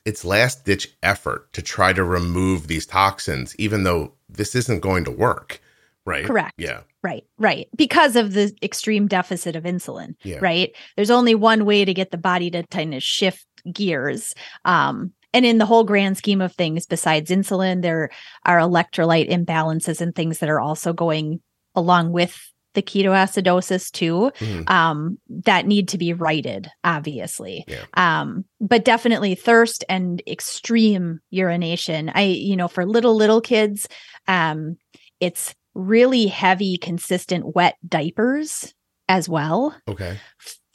its 0.06 0.24
last 0.24 0.64
ditch 0.64 0.96
effort 1.04 1.52
to 1.52 1.62
try 1.62 1.92
to 1.92 2.04
remove 2.04 2.68
these 2.68 2.86
toxins, 2.86 3.54
even 3.58 3.84
though 3.84 4.14
this 4.30 4.56
isn't 4.56 4.80
going 4.80 5.04
to 5.04 5.12
work. 5.12 5.62
Right. 6.06 6.26
Correct. 6.26 6.54
Yeah. 6.58 6.84
Right. 7.04 7.26
Right. 7.38 7.68
Because 7.76 8.16
of 8.16 8.32
the 8.32 8.56
extreme 8.64 9.08
deficit 9.08 9.58
of 9.58 9.66
insulin. 9.66 10.16
Yeah. 10.24 10.38
Right. 10.40 10.74
There's 10.96 11.12
only 11.12 11.36
one 11.36 11.66
way 11.66 11.84
to 11.84 11.94
get 11.94 12.12
the 12.12 12.18
body 12.18 12.50
to 12.52 12.64
kind 12.68 12.94
of 12.94 13.04
shift 13.04 13.46
gears. 13.70 14.34
Um, 14.64 15.12
and 15.38 15.46
in 15.46 15.60
the 15.60 15.68
whole 15.68 15.84
grand 15.84 16.18
scheme 16.18 16.42
of 16.42 16.52
things, 16.54 16.88
besides 16.88 17.30
insulin, 17.30 17.84
there 17.84 18.10
are 18.44 18.58
electrolyte 18.58 19.30
imbalances 19.30 20.02
and 20.02 20.16
things 20.16 20.40
that 20.40 20.50
are 20.50 20.60
also 20.60 20.94
going 20.94 21.42
along 21.76 22.12
with 22.12 22.52
the 22.74 22.82
ketoacidosis 22.82 23.92
too 23.92 24.32
mm-hmm. 24.40 24.64
um, 24.68 25.20
that 25.30 25.68
need 25.68 25.88
to 25.90 25.98
be 25.98 26.14
righted 26.14 26.70
obviously 26.84 27.66
yeah. 27.68 27.86
um, 27.96 28.46
but 28.60 28.86
definitely 28.86 29.34
thirst 29.34 29.84
and 29.90 30.22
extreme 30.28 31.20
urination 31.32 32.12
i 32.14 32.22
you 32.22 32.56
know 32.56 32.68
for 32.68 32.86
little 32.86 33.16
little 33.16 33.42
kids 33.42 33.88
um, 34.28 34.78
it's 35.20 35.56
really 35.74 36.28
heavy 36.28 36.78
consistent 36.78 37.56
wet 37.56 37.78
diapers 37.88 38.76
as 39.10 39.28
well 39.28 39.76
okay 39.88 40.20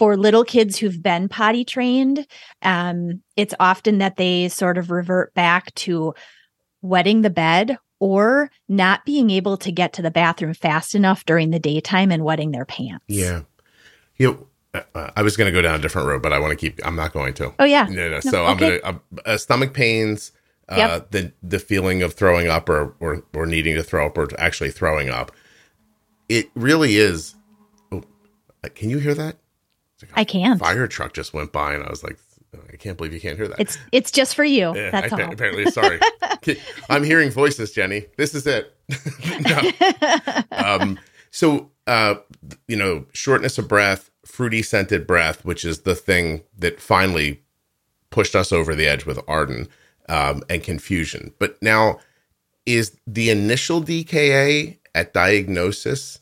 for 0.03 0.17
little 0.17 0.43
kids 0.43 0.79
who've 0.79 1.01
been 1.01 1.29
potty 1.29 1.65
trained, 1.65 2.27
um, 2.63 3.23
it's 3.37 3.55
often 3.61 3.99
that 3.99 4.17
they 4.17 4.49
sort 4.49 4.77
of 4.77 4.91
revert 4.91 5.33
back 5.33 5.73
to 5.77 6.13
wetting 6.81 7.23
the 7.23 7.31
bed 7.31 7.79
or 8.01 8.51
not 8.69 9.05
being 9.05 9.31
able 9.31 9.57
to 9.57 9.71
get 9.71 9.93
to 9.93 10.03
the 10.03 10.11
bathroom 10.11 10.55
fast 10.55 10.97
enough 10.97 11.25
during 11.25 11.51
the 11.51 11.61
daytime 11.61 12.11
and 12.11 12.25
wetting 12.25 12.51
their 12.51 12.65
pants. 12.65 13.05
Yeah. 13.07 13.43
You 14.17 14.49
know, 14.75 14.83
uh, 14.93 15.11
I 15.15 15.23
was 15.23 15.37
going 15.37 15.47
to 15.47 15.53
go 15.53 15.63
down 15.63 15.77
a 15.77 15.79
different 15.79 16.09
road, 16.09 16.21
but 16.21 16.33
I 16.33 16.41
want 16.41 16.51
to 16.51 16.57
keep. 16.57 16.85
I'm 16.85 16.97
not 16.97 17.13
going 17.13 17.35
to. 17.35 17.55
Oh 17.61 17.65
yeah. 17.65 17.85
No, 17.85 18.09
no. 18.09 18.11
no 18.11 18.21
so 18.23 18.47
okay. 18.47 18.51
I'm 18.51 18.59
going 18.59 19.01
to 19.19 19.29
uh, 19.29 19.39
stomach 19.39 19.73
pains. 19.73 20.33
Uh, 20.69 20.75
yep. 20.79 21.11
the 21.13 21.33
the 21.45 21.61
feeling 21.61 22.03
of 22.03 22.15
throwing 22.15 22.49
up 22.49 22.69
or, 22.69 22.97
or 22.99 23.23
or 23.35 23.47
needing 23.47 23.77
to 23.77 23.85
throw 23.85 24.07
up 24.07 24.19
or 24.19 24.29
actually 24.37 24.73
throwing 24.73 25.11
up. 25.11 25.31
It 26.29 26.51
really 26.57 26.97
is. 26.97 27.37
Oh, 27.93 28.03
can 28.75 28.91
you 28.91 28.99
hear 28.99 29.15
that? 29.15 29.37
Like 30.03 30.11
I 30.15 30.25
can't. 30.25 30.61
Fire 30.61 30.87
truck 30.87 31.13
just 31.15 31.33
went 31.35 31.53
by, 31.53 31.75
and 31.75 31.85
I 31.85 31.91
was 31.91 32.03
like, 32.03 32.19
I 32.73 32.77
can't 32.77 32.97
believe 32.97 33.13
you 33.13 33.21
can't 33.21 33.37
hear 33.37 33.49
that. 33.49 33.61
It's 33.61 33.79
it's 33.93 34.11
just 34.11 34.35
for 34.35 34.45
you. 34.45 34.75
Yeah, 34.75 34.91
That's 34.91 35.13
I, 35.13 35.23
all. 35.23 35.33
Apparently, 35.33 35.71
sorry. 35.71 35.99
I'm 36.91 37.05
hearing 37.05 37.31
voices, 37.31 37.73
Jenny. 37.73 38.07
This 38.17 38.35
is 38.35 38.47
it. 38.47 38.75
um, 40.53 40.99
so, 41.31 41.71
uh, 41.87 42.17
you 42.69 42.77
know, 42.77 43.07
shortness 43.13 43.59
of 43.59 43.69
breath, 43.69 44.11
fruity 44.27 44.63
scented 44.63 45.07
breath, 45.07 45.45
which 45.45 45.65
is 45.65 45.81
the 45.81 45.95
thing 45.95 46.43
that 46.59 46.81
finally 46.81 47.43
pushed 48.11 48.35
us 48.37 48.53
over 48.53 48.75
the 48.75 48.87
edge 48.87 49.07
with 49.07 49.19
Arden, 49.27 49.69
um, 50.09 50.43
and 50.51 50.63
confusion. 50.63 51.33
But 51.39 51.61
now, 51.63 52.01
is 52.67 52.99
the 53.07 53.31
initial 53.31 53.83
DKA 53.83 54.79
at 54.95 55.15
diagnosis 55.15 56.19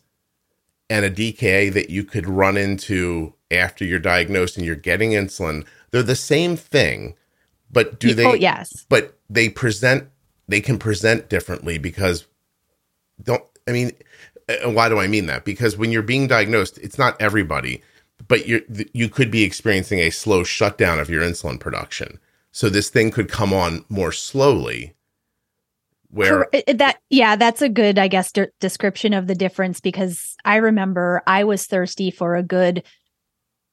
and 0.90 1.04
a 1.04 1.10
DKA 1.10 1.72
that 1.72 1.88
you 1.88 2.04
could 2.04 2.28
run 2.28 2.56
into 2.56 3.32
after 3.50 3.84
you're 3.84 4.00
diagnosed 4.00 4.56
and 4.56 4.66
you're 4.66 4.74
getting 4.74 5.12
insulin, 5.12 5.64
they're 5.90 6.02
the 6.02 6.16
same 6.16 6.56
thing, 6.56 7.14
but 7.70 7.98
do 8.00 8.10
oh, 8.10 8.14
they? 8.14 8.26
Oh, 8.26 8.34
yes. 8.34 8.84
But 8.88 9.16
they 9.30 9.48
present, 9.48 10.08
they 10.48 10.60
can 10.60 10.78
present 10.78 11.30
differently 11.30 11.78
because 11.78 12.26
don't, 13.22 13.44
I 13.68 13.72
mean, 13.72 13.92
why 14.64 14.88
do 14.88 14.98
I 14.98 15.06
mean 15.06 15.26
that? 15.26 15.44
Because 15.44 15.76
when 15.76 15.92
you're 15.92 16.02
being 16.02 16.26
diagnosed, 16.26 16.78
it's 16.78 16.98
not 16.98 17.20
everybody, 17.20 17.82
but 18.26 18.46
you 18.46 18.64
you 18.92 19.08
could 19.08 19.30
be 19.30 19.44
experiencing 19.44 20.00
a 20.00 20.10
slow 20.10 20.42
shutdown 20.42 20.98
of 20.98 21.08
your 21.08 21.22
insulin 21.22 21.60
production. 21.60 22.18
So 22.52 22.68
this 22.68 22.90
thing 22.90 23.12
could 23.12 23.28
come 23.28 23.52
on 23.52 23.84
more 23.88 24.10
slowly 24.12 24.94
where 26.10 26.48
that 26.66 26.98
yeah 27.08 27.36
that's 27.36 27.62
a 27.62 27.68
good 27.68 27.98
i 27.98 28.08
guess 28.08 28.32
de- 28.32 28.50
description 28.60 29.12
of 29.14 29.26
the 29.26 29.34
difference 29.34 29.80
because 29.80 30.34
i 30.44 30.56
remember 30.56 31.22
i 31.26 31.44
was 31.44 31.66
thirsty 31.66 32.10
for 32.10 32.34
a 32.34 32.42
good 32.42 32.82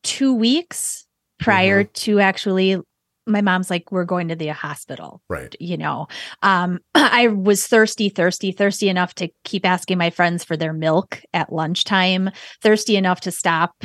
two 0.03 0.33
weeks 0.33 1.05
prior 1.39 1.83
mm-hmm. 1.83 1.91
to 1.93 2.19
actually 2.19 2.77
my 3.25 3.41
mom's 3.41 3.69
like 3.69 3.91
we're 3.91 4.05
going 4.05 4.27
to 4.27 4.35
the 4.35 4.47
hospital 4.47 5.21
right 5.29 5.55
you 5.59 5.77
know 5.77 6.07
um 6.43 6.79
i 6.95 7.27
was 7.27 7.65
thirsty 7.65 8.09
thirsty 8.09 8.51
thirsty 8.51 8.87
enough 8.87 9.15
to 9.15 9.29
keep 9.43 9.65
asking 9.65 9.97
my 9.97 10.09
friends 10.09 10.43
for 10.43 10.55
their 10.55 10.73
milk 10.73 11.21
at 11.33 11.51
lunchtime 11.51 12.29
thirsty 12.61 12.95
enough 12.95 13.21
to 13.21 13.31
stop 13.31 13.83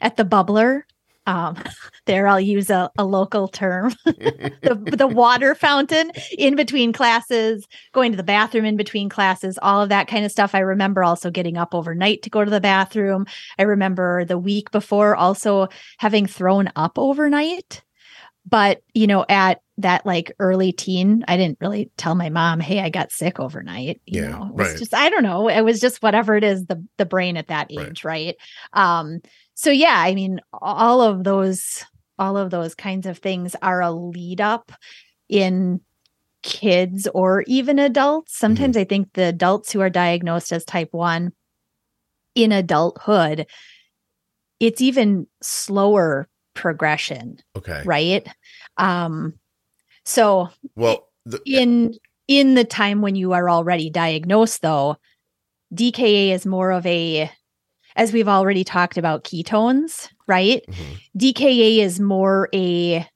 at 0.00 0.16
the 0.16 0.24
bubbler 0.24 0.82
um, 1.28 1.56
there 2.06 2.26
I'll 2.26 2.40
use 2.40 2.70
a, 2.70 2.90
a 2.98 3.04
local 3.04 3.48
term, 3.48 3.92
the, 4.04 4.94
the 4.96 5.06
water 5.06 5.54
fountain 5.54 6.10
in 6.36 6.56
between 6.56 6.92
classes, 6.92 7.66
going 7.92 8.10
to 8.12 8.16
the 8.16 8.22
bathroom 8.22 8.64
in 8.64 8.76
between 8.76 9.08
classes, 9.08 9.58
all 9.62 9.82
of 9.82 9.90
that 9.90 10.08
kind 10.08 10.24
of 10.24 10.32
stuff. 10.32 10.54
I 10.54 10.60
remember 10.60 11.04
also 11.04 11.30
getting 11.30 11.58
up 11.58 11.74
overnight 11.74 12.22
to 12.22 12.30
go 12.30 12.44
to 12.44 12.50
the 12.50 12.60
bathroom. 12.60 13.26
I 13.58 13.62
remember 13.64 14.24
the 14.24 14.38
week 14.38 14.70
before 14.70 15.14
also 15.14 15.68
having 15.98 16.26
thrown 16.26 16.72
up 16.74 16.98
overnight. 16.98 17.82
But, 18.48 18.82
you 18.94 19.06
know, 19.06 19.24
at 19.28 19.60
that 19.78 20.06
like 20.06 20.32
early 20.38 20.72
teen, 20.72 21.24
I 21.28 21.36
didn't 21.36 21.58
really 21.60 21.90
tell 21.96 22.14
my 22.14 22.30
mom, 22.30 22.60
hey, 22.60 22.80
I 22.80 22.88
got 22.88 23.12
sick 23.12 23.38
overnight. 23.38 24.00
You 24.06 24.22
yeah, 24.22 24.28
know, 24.30 24.46
it 24.48 24.54
was 24.54 24.68
right. 24.68 24.78
just, 24.78 24.94
I 24.94 25.10
don't 25.10 25.22
know. 25.22 25.48
It 25.48 25.62
was 25.62 25.80
just 25.80 26.02
whatever 26.02 26.36
it 26.36 26.44
is, 26.44 26.66
the 26.66 26.84
the 26.96 27.06
brain 27.06 27.36
at 27.36 27.48
that 27.48 27.70
age, 27.70 28.04
right? 28.04 28.36
right? 28.74 28.98
Um, 29.00 29.20
so 29.54 29.70
yeah, 29.70 29.96
I 29.96 30.14
mean, 30.14 30.40
all 30.52 31.02
of 31.02 31.24
those, 31.24 31.84
all 32.18 32.36
of 32.36 32.50
those 32.50 32.74
kinds 32.74 33.06
of 33.06 33.18
things 33.18 33.54
are 33.60 33.82
a 33.82 33.90
lead 33.90 34.40
up 34.40 34.72
in 35.28 35.80
kids 36.42 37.08
or 37.12 37.44
even 37.46 37.78
adults. 37.78 38.32
Mm-hmm. 38.32 38.40
Sometimes 38.40 38.76
mm-hmm. 38.76 38.82
I 38.82 38.84
think 38.84 39.12
the 39.12 39.24
adults 39.24 39.72
who 39.72 39.80
are 39.80 39.90
diagnosed 39.90 40.52
as 40.52 40.64
type 40.64 40.88
one 40.92 41.32
in 42.34 42.52
adulthood, 42.52 43.46
it's 44.60 44.80
even 44.80 45.26
slower 45.42 46.28
progression. 46.58 47.38
Okay. 47.56 47.82
Right. 47.84 48.28
Um, 48.76 49.34
so 50.04 50.48
well 50.74 51.08
the, 51.24 51.40
in 51.46 51.94
in 52.26 52.54
the 52.54 52.64
time 52.64 53.00
when 53.00 53.14
you 53.14 53.32
are 53.32 53.48
already 53.48 53.90
diagnosed 53.90 54.60
though, 54.60 54.96
DKA 55.74 56.30
is 56.30 56.44
more 56.44 56.72
of 56.72 56.84
a 56.84 57.30
as 57.94 58.12
we've 58.12 58.28
already 58.28 58.64
talked 58.64 58.98
about 58.98 59.24
ketones, 59.24 60.08
right? 60.26 60.64
Mm-hmm. 60.68 61.18
DKA 61.18 61.78
is 61.78 62.00
more 62.00 62.48
a 62.52 63.06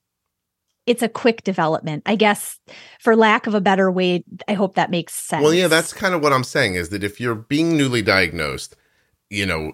it's 0.86 1.02
a 1.02 1.08
quick 1.08 1.42
development. 1.42 2.02
I 2.06 2.16
guess 2.16 2.58
for 3.00 3.16
lack 3.16 3.46
of 3.46 3.54
a 3.54 3.60
better 3.60 3.90
way, 3.90 4.24
I 4.48 4.54
hope 4.54 4.74
that 4.76 4.90
makes 4.90 5.14
sense. 5.14 5.42
Well, 5.42 5.54
yeah, 5.54 5.68
that's 5.68 5.92
kind 5.92 6.14
of 6.14 6.22
what 6.22 6.32
I'm 6.32 6.44
saying 6.44 6.74
is 6.74 6.90
that 6.90 7.04
if 7.04 7.20
you're 7.20 7.34
being 7.34 7.76
newly 7.76 8.02
diagnosed, 8.02 8.76
you 9.30 9.46
know, 9.46 9.72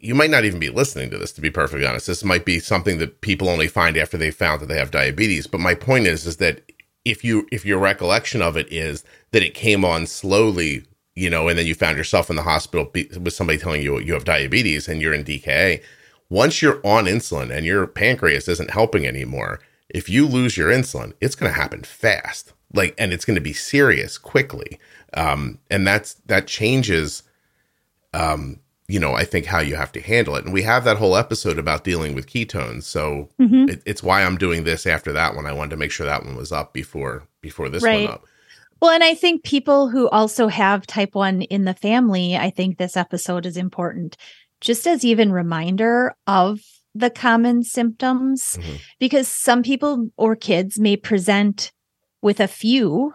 you 0.00 0.14
might 0.14 0.30
not 0.30 0.44
even 0.44 0.58
be 0.58 0.70
listening 0.70 1.10
to 1.10 1.18
this 1.18 1.32
to 1.32 1.40
be 1.40 1.50
perfectly 1.50 1.86
honest. 1.86 2.06
This 2.06 2.24
might 2.24 2.44
be 2.44 2.58
something 2.58 2.98
that 2.98 3.20
people 3.20 3.48
only 3.48 3.68
find 3.68 3.96
after 3.96 4.16
they 4.16 4.30
found 4.30 4.60
that 4.60 4.66
they 4.66 4.78
have 4.78 4.90
diabetes, 4.90 5.46
but 5.46 5.60
my 5.60 5.74
point 5.74 6.06
is 6.06 6.26
is 6.26 6.38
that 6.38 6.62
if 7.04 7.24
you 7.24 7.46
if 7.50 7.64
your 7.64 7.78
recollection 7.78 8.42
of 8.42 8.56
it 8.56 8.72
is 8.72 9.04
that 9.32 9.42
it 9.42 9.54
came 9.54 9.84
on 9.84 10.06
slowly, 10.06 10.84
you 11.14 11.28
know, 11.28 11.48
and 11.48 11.58
then 11.58 11.66
you 11.66 11.74
found 11.74 11.96
yourself 11.96 12.30
in 12.30 12.36
the 12.36 12.42
hospital 12.42 12.90
with 12.92 13.32
somebody 13.32 13.58
telling 13.58 13.82
you 13.82 13.98
you 14.00 14.14
have 14.14 14.24
diabetes 14.24 14.88
and 14.88 15.02
you're 15.02 15.14
in 15.14 15.24
DKA, 15.24 15.82
once 16.30 16.62
you're 16.62 16.80
on 16.84 17.04
insulin 17.04 17.50
and 17.50 17.66
your 17.66 17.86
pancreas 17.86 18.48
isn't 18.48 18.70
helping 18.70 19.06
anymore, 19.06 19.60
if 19.88 20.08
you 20.08 20.26
lose 20.26 20.56
your 20.56 20.70
insulin, 20.70 21.12
it's 21.20 21.34
going 21.34 21.52
to 21.52 21.58
happen 21.58 21.82
fast. 21.82 22.52
Like 22.72 22.94
and 22.96 23.12
it's 23.12 23.24
going 23.24 23.34
to 23.34 23.40
be 23.40 23.52
serious 23.52 24.16
quickly. 24.16 24.78
Um 25.14 25.58
and 25.70 25.86
that's 25.86 26.14
that 26.26 26.46
changes 26.46 27.24
um 28.14 28.60
you 28.92 29.00
know, 29.00 29.14
I 29.14 29.24
think 29.24 29.46
how 29.46 29.60
you 29.60 29.74
have 29.76 29.90
to 29.92 30.02
handle 30.02 30.36
it. 30.36 30.44
And 30.44 30.52
we 30.52 30.60
have 30.62 30.84
that 30.84 30.98
whole 30.98 31.16
episode 31.16 31.58
about 31.58 31.82
dealing 31.82 32.14
with 32.14 32.26
ketones. 32.26 32.82
So 32.82 33.30
mm-hmm. 33.40 33.70
it, 33.70 33.82
it's 33.86 34.02
why 34.02 34.22
I'm 34.22 34.36
doing 34.36 34.64
this 34.64 34.86
after 34.86 35.12
that 35.12 35.34
one. 35.34 35.46
I 35.46 35.52
wanted 35.54 35.70
to 35.70 35.76
make 35.78 35.90
sure 35.90 36.04
that 36.04 36.26
one 36.26 36.36
was 36.36 36.52
up 36.52 36.74
before 36.74 37.26
before 37.40 37.70
this 37.70 37.82
right. 37.82 38.04
one 38.04 38.14
up. 38.14 38.24
Well, 38.82 38.90
and 38.90 39.02
I 39.02 39.14
think 39.14 39.44
people 39.44 39.88
who 39.88 40.10
also 40.10 40.48
have 40.48 40.86
type 40.86 41.14
1 41.14 41.40
in 41.42 41.64
the 41.64 41.72
family, 41.72 42.36
I 42.36 42.50
think 42.50 42.76
this 42.76 42.94
episode 42.96 43.46
is 43.46 43.56
important 43.56 44.18
just 44.60 44.86
as 44.86 45.06
even 45.06 45.32
reminder 45.32 46.14
of 46.26 46.60
the 46.94 47.08
common 47.08 47.62
symptoms 47.62 48.58
mm-hmm. 48.60 48.76
because 49.00 49.26
some 49.26 49.62
people 49.62 50.10
or 50.18 50.36
kids 50.36 50.78
may 50.78 50.96
present 50.96 51.72
with 52.20 52.40
a 52.40 52.48
few 52.48 53.14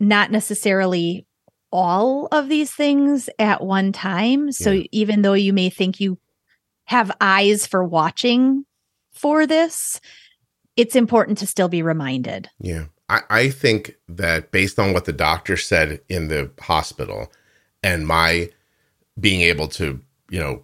not 0.00 0.30
necessarily 0.30 1.25
all 1.70 2.28
of 2.32 2.48
these 2.48 2.72
things 2.72 3.28
at 3.38 3.62
one 3.62 3.92
time. 3.92 4.52
So 4.52 4.70
yeah. 4.72 4.86
even 4.92 5.22
though 5.22 5.34
you 5.34 5.52
may 5.52 5.70
think 5.70 6.00
you 6.00 6.18
have 6.84 7.10
eyes 7.20 7.66
for 7.66 7.84
watching 7.84 8.64
for 9.12 9.46
this, 9.46 10.00
it's 10.76 10.96
important 10.96 11.38
to 11.38 11.46
still 11.46 11.68
be 11.68 11.82
reminded. 11.82 12.48
Yeah. 12.60 12.86
I, 13.08 13.20
I 13.30 13.50
think 13.50 13.96
that 14.08 14.50
based 14.50 14.78
on 14.78 14.92
what 14.92 15.04
the 15.04 15.12
doctor 15.12 15.56
said 15.56 16.00
in 16.08 16.28
the 16.28 16.50
hospital 16.60 17.32
and 17.82 18.06
my 18.06 18.50
being 19.18 19.40
able 19.42 19.68
to, 19.68 20.00
you 20.30 20.40
know, 20.40 20.62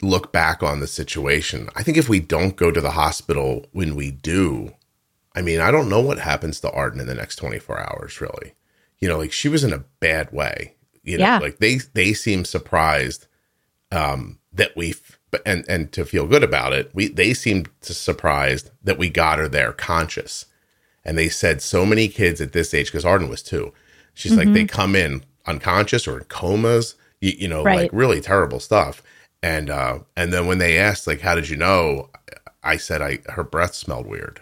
look 0.00 0.32
back 0.32 0.62
on 0.62 0.80
the 0.80 0.86
situation, 0.86 1.68
I 1.76 1.82
think 1.82 1.96
if 1.96 2.08
we 2.08 2.20
don't 2.20 2.56
go 2.56 2.70
to 2.70 2.80
the 2.80 2.90
hospital 2.90 3.66
when 3.72 3.94
we 3.94 4.10
do, 4.10 4.72
I 5.34 5.42
mean, 5.42 5.60
I 5.60 5.70
don't 5.70 5.88
know 5.88 6.00
what 6.00 6.18
happens 6.18 6.60
to 6.60 6.70
Arden 6.72 7.00
in 7.00 7.06
the 7.06 7.14
next 7.14 7.36
24 7.36 7.80
hours, 7.80 8.20
really 8.20 8.54
you 9.02 9.08
know, 9.08 9.18
like 9.18 9.32
she 9.32 9.48
was 9.48 9.64
in 9.64 9.72
a 9.72 9.84
bad 10.00 10.32
way. 10.32 10.76
You 11.02 11.18
know, 11.18 11.24
yeah. 11.24 11.38
like 11.38 11.58
they 11.58 11.80
they 11.92 12.14
seem 12.14 12.44
surprised 12.44 13.26
um 13.90 14.38
that 14.52 14.76
we 14.76 14.94
and 15.44 15.64
and 15.68 15.92
to 15.92 16.04
feel 16.04 16.28
good 16.28 16.44
about 16.44 16.72
it, 16.72 16.90
we 16.94 17.08
they 17.08 17.34
seemed 17.34 17.68
surprised 17.80 18.70
that 18.82 18.98
we 18.98 19.10
got 19.10 19.40
her 19.40 19.48
there 19.48 19.72
conscious. 19.72 20.46
And 21.04 21.18
they 21.18 21.28
said 21.28 21.60
so 21.60 21.84
many 21.84 22.06
kids 22.06 22.40
at 22.40 22.52
this 22.52 22.72
age, 22.72 22.86
because 22.86 23.04
Arden 23.04 23.28
was 23.28 23.42
too. 23.42 23.72
She's 24.14 24.32
mm-hmm. 24.32 24.38
like 24.38 24.54
they 24.54 24.64
come 24.66 24.94
in 24.94 25.24
unconscious 25.46 26.06
or 26.06 26.18
in 26.18 26.24
comas, 26.26 26.94
you, 27.20 27.32
you 27.36 27.48
know, 27.48 27.64
right. 27.64 27.76
like 27.82 27.90
really 27.92 28.20
terrible 28.20 28.60
stuff. 28.60 29.02
And 29.42 29.68
uh 29.68 29.98
and 30.16 30.32
then 30.32 30.46
when 30.46 30.58
they 30.58 30.78
asked 30.78 31.08
like 31.08 31.22
how 31.22 31.34
did 31.34 31.48
you 31.48 31.56
know, 31.56 32.08
I 32.62 32.76
said 32.76 33.02
I 33.02 33.18
her 33.30 33.42
breath 33.42 33.74
smelled 33.74 34.06
weird. 34.06 34.40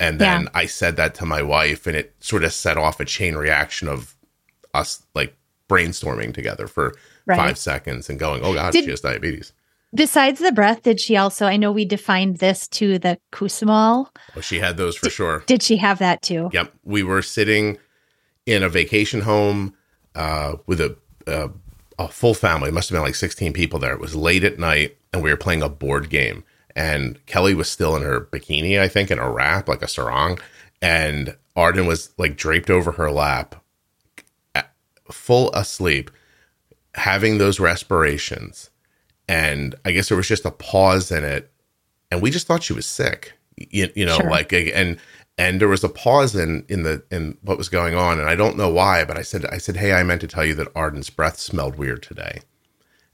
And 0.00 0.18
then 0.18 0.42
yeah. 0.44 0.48
I 0.54 0.66
said 0.66 0.96
that 0.96 1.14
to 1.16 1.26
my 1.26 1.42
wife, 1.42 1.86
and 1.86 1.94
it 1.94 2.14
sort 2.20 2.42
of 2.42 2.54
set 2.54 2.78
off 2.78 2.98
a 3.00 3.04
chain 3.04 3.36
reaction 3.36 3.86
of 3.86 4.16
us 4.72 5.02
like 5.14 5.36
brainstorming 5.68 6.32
together 6.32 6.66
for 6.66 6.94
right. 7.26 7.36
five 7.36 7.58
seconds 7.58 8.08
and 8.08 8.18
going, 8.18 8.42
oh 8.42 8.54
God, 8.54 8.72
did, 8.72 8.84
she 8.84 8.90
has 8.90 9.02
diabetes. 9.02 9.52
Besides 9.94 10.40
the 10.40 10.52
breath, 10.52 10.82
did 10.82 11.00
she 11.00 11.18
also? 11.18 11.46
I 11.46 11.58
know 11.58 11.70
we 11.70 11.84
defined 11.84 12.38
this 12.38 12.66
to 12.68 12.98
the 12.98 13.18
Kussmaul. 13.30 14.08
Oh, 14.36 14.40
she 14.40 14.58
had 14.58 14.78
those 14.78 14.96
for 14.96 15.06
did, 15.06 15.12
sure. 15.12 15.44
Did 15.46 15.62
she 15.62 15.76
have 15.76 15.98
that 15.98 16.22
too? 16.22 16.48
Yep. 16.52 16.72
We 16.82 17.02
were 17.02 17.20
sitting 17.20 17.76
in 18.46 18.62
a 18.62 18.70
vacation 18.70 19.20
home 19.20 19.74
uh, 20.14 20.56
with 20.66 20.80
a, 20.80 20.96
a, 21.26 21.50
a 21.98 22.08
full 22.08 22.34
family. 22.34 22.68
It 22.68 22.74
must 22.74 22.88
have 22.88 22.96
been 22.96 23.02
like 23.02 23.14
16 23.16 23.52
people 23.52 23.78
there. 23.78 23.92
It 23.92 24.00
was 24.00 24.16
late 24.16 24.44
at 24.44 24.58
night, 24.58 24.96
and 25.12 25.22
we 25.22 25.30
were 25.30 25.36
playing 25.36 25.62
a 25.62 25.68
board 25.68 26.08
game 26.08 26.42
and 26.76 27.24
Kelly 27.26 27.54
was 27.54 27.68
still 27.68 27.96
in 27.96 28.02
her 28.02 28.20
bikini, 28.20 28.80
I 28.80 28.88
think, 28.88 29.10
in 29.10 29.18
a 29.18 29.30
wrap, 29.30 29.68
like 29.68 29.82
a 29.82 29.88
sarong, 29.88 30.38
and 30.82 31.36
Arden 31.56 31.86
was 31.86 32.10
like 32.18 32.36
draped 32.36 32.70
over 32.70 32.92
her 32.92 33.10
lap, 33.10 33.62
full 35.10 35.50
asleep, 35.52 36.10
having 36.94 37.38
those 37.38 37.60
respirations. 37.60 38.70
And 39.28 39.74
I 39.84 39.92
guess 39.92 40.08
there 40.08 40.16
was 40.16 40.28
just 40.28 40.44
a 40.44 40.50
pause 40.50 41.10
in 41.10 41.24
it, 41.24 41.50
and 42.10 42.20
we 42.20 42.30
just 42.30 42.46
thought 42.46 42.62
she 42.62 42.72
was 42.72 42.86
sick. 42.86 43.34
You, 43.56 43.90
you 43.94 44.06
know, 44.06 44.16
sure. 44.16 44.30
like 44.30 44.52
and 44.52 44.98
and 45.38 45.60
there 45.60 45.68
was 45.68 45.84
a 45.84 45.88
pause 45.88 46.34
in 46.34 46.64
in 46.68 46.82
the 46.82 47.02
in 47.10 47.36
what 47.42 47.58
was 47.58 47.68
going 47.68 47.94
on, 47.94 48.18
and 48.18 48.28
I 48.28 48.34
don't 48.34 48.56
know 48.56 48.68
why, 48.68 49.04
but 49.04 49.16
I 49.16 49.22
said 49.22 49.46
I 49.46 49.58
said, 49.58 49.76
"Hey, 49.76 49.92
I 49.92 50.02
meant 50.02 50.20
to 50.22 50.26
tell 50.26 50.44
you 50.44 50.54
that 50.56 50.68
Arden's 50.74 51.10
breath 51.10 51.38
smelled 51.38 51.76
weird 51.76 52.02
today," 52.02 52.40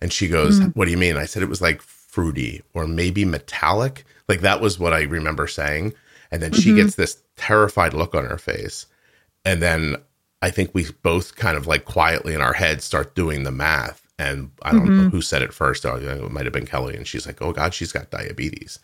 and 0.00 0.12
she 0.12 0.28
goes, 0.28 0.58
mm-hmm. 0.58 0.70
"What 0.70 0.86
do 0.86 0.90
you 0.90 0.96
mean?" 0.96 1.16
I 1.16 1.24
said 1.24 1.42
it 1.42 1.48
was 1.48 1.60
like 1.60 1.82
fruity 2.16 2.62
or 2.72 2.86
maybe 2.86 3.26
metallic. 3.26 4.06
Like 4.26 4.40
that 4.40 4.62
was 4.62 4.78
what 4.78 4.94
I 4.94 5.02
remember 5.02 5.46
saying. 5.46 5.92
And 6.30 6.42
then 6.42 6.50
mm-hmm. 6.50 6.62
she 6.62 6.74
gets 6.74 6.94
this 6.94 7.22
terrified 7.36 7.92
look 7.92 8.14
on 8.14 8.24
her 8.24 8.38
face. 8.38 8.86
And 9.44 9.60
then 9.60 9.96
I 10.40 10.48
think 10.48 10.70
we 10.72 10.86
both 11.02 11.36
kind 11.36 11.58
of 11.58 11.66
like 11.66 11.84
quietly 11.84 12.32
in 12.32 12.40
our 12.40 12.54
heads 12.54 12.84
start 12.84 13.14
doing 13.14 13.44
the 13.44 13.50
math. 13.50 14.02
And 14.18 14.50
I 14.62 14.72
don't 14.72 14.86
mm-hmm. 14.86 15.02
know 15.02 15.08
who 15.10 15.20
said 15.20 15.42
it 15.42 15.52
first. 15.52 15.84
Oh, 15.84 15.96
it 15.96 16.32
might 16.32 16.46
have 16.46 16.54
been 16.54 16.64
Kelly. 16.64 16.96
And 16.96 17.06
she's 17.06 17.26
like, 17.26 17.42
oh 17.42 17.52
God, 17.52 17.74
she's 17.74 17.92
got 17.92 18.10
diabetes. 18.10 18.78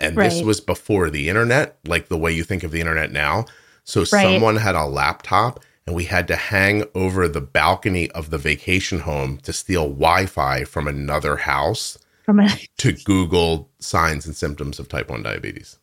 And 0.00 0.16
right. 0.16 0.30
this 0.30 0.42
was 0.42 0.60
before 0.60 1.10
the 1.10 1.28
internet, 1.28 1.78
like 1.84 2.06
the 2.06 2.16
way 2.16 2.30
you 2.30 2.44
think 2.44 2.62
of 2.62 2.70
the 2.70 2.78
internet 2.78 3.10
now. 3.10 3.46
So 3.82 4.02
right. 4.02 4.06
someone 4.06 4.54
had 4.54 4.76
a 4.76 4.86
laptop 4.86 5.64
and 5.84 5.96
we 5.96 6.04
had 6.04 6.28
to 6.28 6.36
hang 6.36 6.84
over 6.94 7.26
the 7.26 7.40
balcony 7.40 8.08
of 8.12 8.30
the 8.30 8.38
vacation 8.38 9.00
home 9.00 9.38
to 9.38 9.52
steal 9.52 9.88
Wi 9.88 10.26
Fi 10.26 10.62
from 10.62 10.86
another 10.86 11.38
house 11.38 11.98
from 12.28 12.46
to 12.76 12.92
Google 12.92 13.70
signs 13.78 14.26
and 14.26 14.36
symptoms 14.36 14.78
of 14.78 14.86
type 14.86 15.08
1 15.08 15.22
diabetes. 15.22 15.78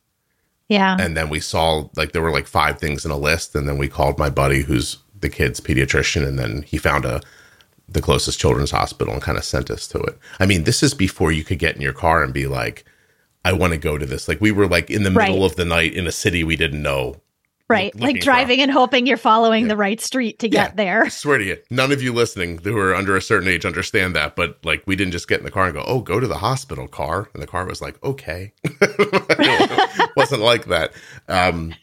Yeah. 0.69 0.95
And 0.99 1.17
then 1.17 1.29
we 1.29 1.39
saw 1.39 1.89
like 1.95 2.11
there 2.11 2.21
were 2.21 2.31
like 2.31 2.45
five 2.45 2.77
things 2.77 3.03
in 3.03 3.09
a 3.09 3.17
list. 3.17 3.55
And 3.55 3.67
then 3.67 3.79
we 3.79 3.87
called 3.87 4.19
my 4.19 4.29
buddy 4.29 4.61
who's 4.61 4.99
the 5.19 5.29
kid's 5.29 5.59
pediatrician. 5.59 6.23
And 6.27 6.37
then 6.37 6.61
he 6.61 6.77
found 6.77 7.03
a 7.03 7.21
the 7.89 8.01
closest 8.01 8.39
children's 8.39 8.69
hospital 8.69 9.11
and 9.11 9.23
kind 9.23 9.39
of 9.39 9.43
sent 9.43 9.71
us 9.71 9.87
to 9.87 9.99
it. 10.01 10.19
I 10.39 10.45
mean, 10.45 10.65
this 10.65 10.83
is 10.83 10.93
before 10.93 11.31
you 11.31 11.43
could 11.43 11.57
get 11.57 11.75
in 11.75 11.81
your 11.81 11.93
car 11.93 12.23
and 12.23 12.31
be 12.31 12.45
like, 12.45 12.85
I 13.43 13.51
want 13.53 13.73
to 13.73 13.79
go 13.79 13.97
to 13.97 14.05
this. 14.05 14.27
Like 14.27 14.39
we 14.39 14.51
were 14.51 14.67
like 14.67 14.91
in 14.91 15.01
the 15.01 15.09
middle 15.09 15.43
of 15.45 15.55
the 15.55 15.65
night 15.65 15.93
in 15.93 16.05
a 16.05 16.11
city 16.11 16.43
we 16.43 16.55
didn't 16.55 16.83
know 16.83 17.21
Right. 17.67 17.99
Like 17.99 18.19
driving 18.21 18.61
and 18.61 18.69
hoping 18.69 19.07
you're 19.07 19.17
following 19.17 19.63
yeah. 19.63 19.69
the 19.69 19.77
right 19.77 19.99
street 19.99 20.37
to 20.39 20.49
get 20.49 20.75
there. 20.77 21.05
I 21.05 21.09
swear 21.09 21.39
to 21.39 21.43
you, 21.43 21.57
none 21.71 21.91
of 21.91 22.01
you 22.01 22.13
listening 22.13 22.59
who 22.59 22.77
are 22.77 22.93
under 22.93 23.15
a 23.15 23.21
certain 23.21 23.49
age 23.49 23.65
understand 23.65 24.15
that. 24.15 24.35
But 24.35 24.63
like, 24.63 24.83
we 24.85 24.95
didn't 24.95 25.13
just 25.13 25.27
get 25.27 25.39
in 25.39 25.45
the 25.45 25.51
car 25.51 25.65
and 25.65 25.73
go, 25.73 25.83
oh, 25.87 26.01
go 26.01 26.19
to 26.19 26.27
the 26.27 26.37
hospital 26.37 26.87
car. 26.87 27.27
And 27.33 27.41
the 27.41 27.47
car 27.47 27.65
was 27.65 27.81
like, 27.81 28.01
okay. 28.03 28.53
wasn't 30.15 30.43
like 30.43 30.65
that. 30.65 30.93
Um, 31.27 31.73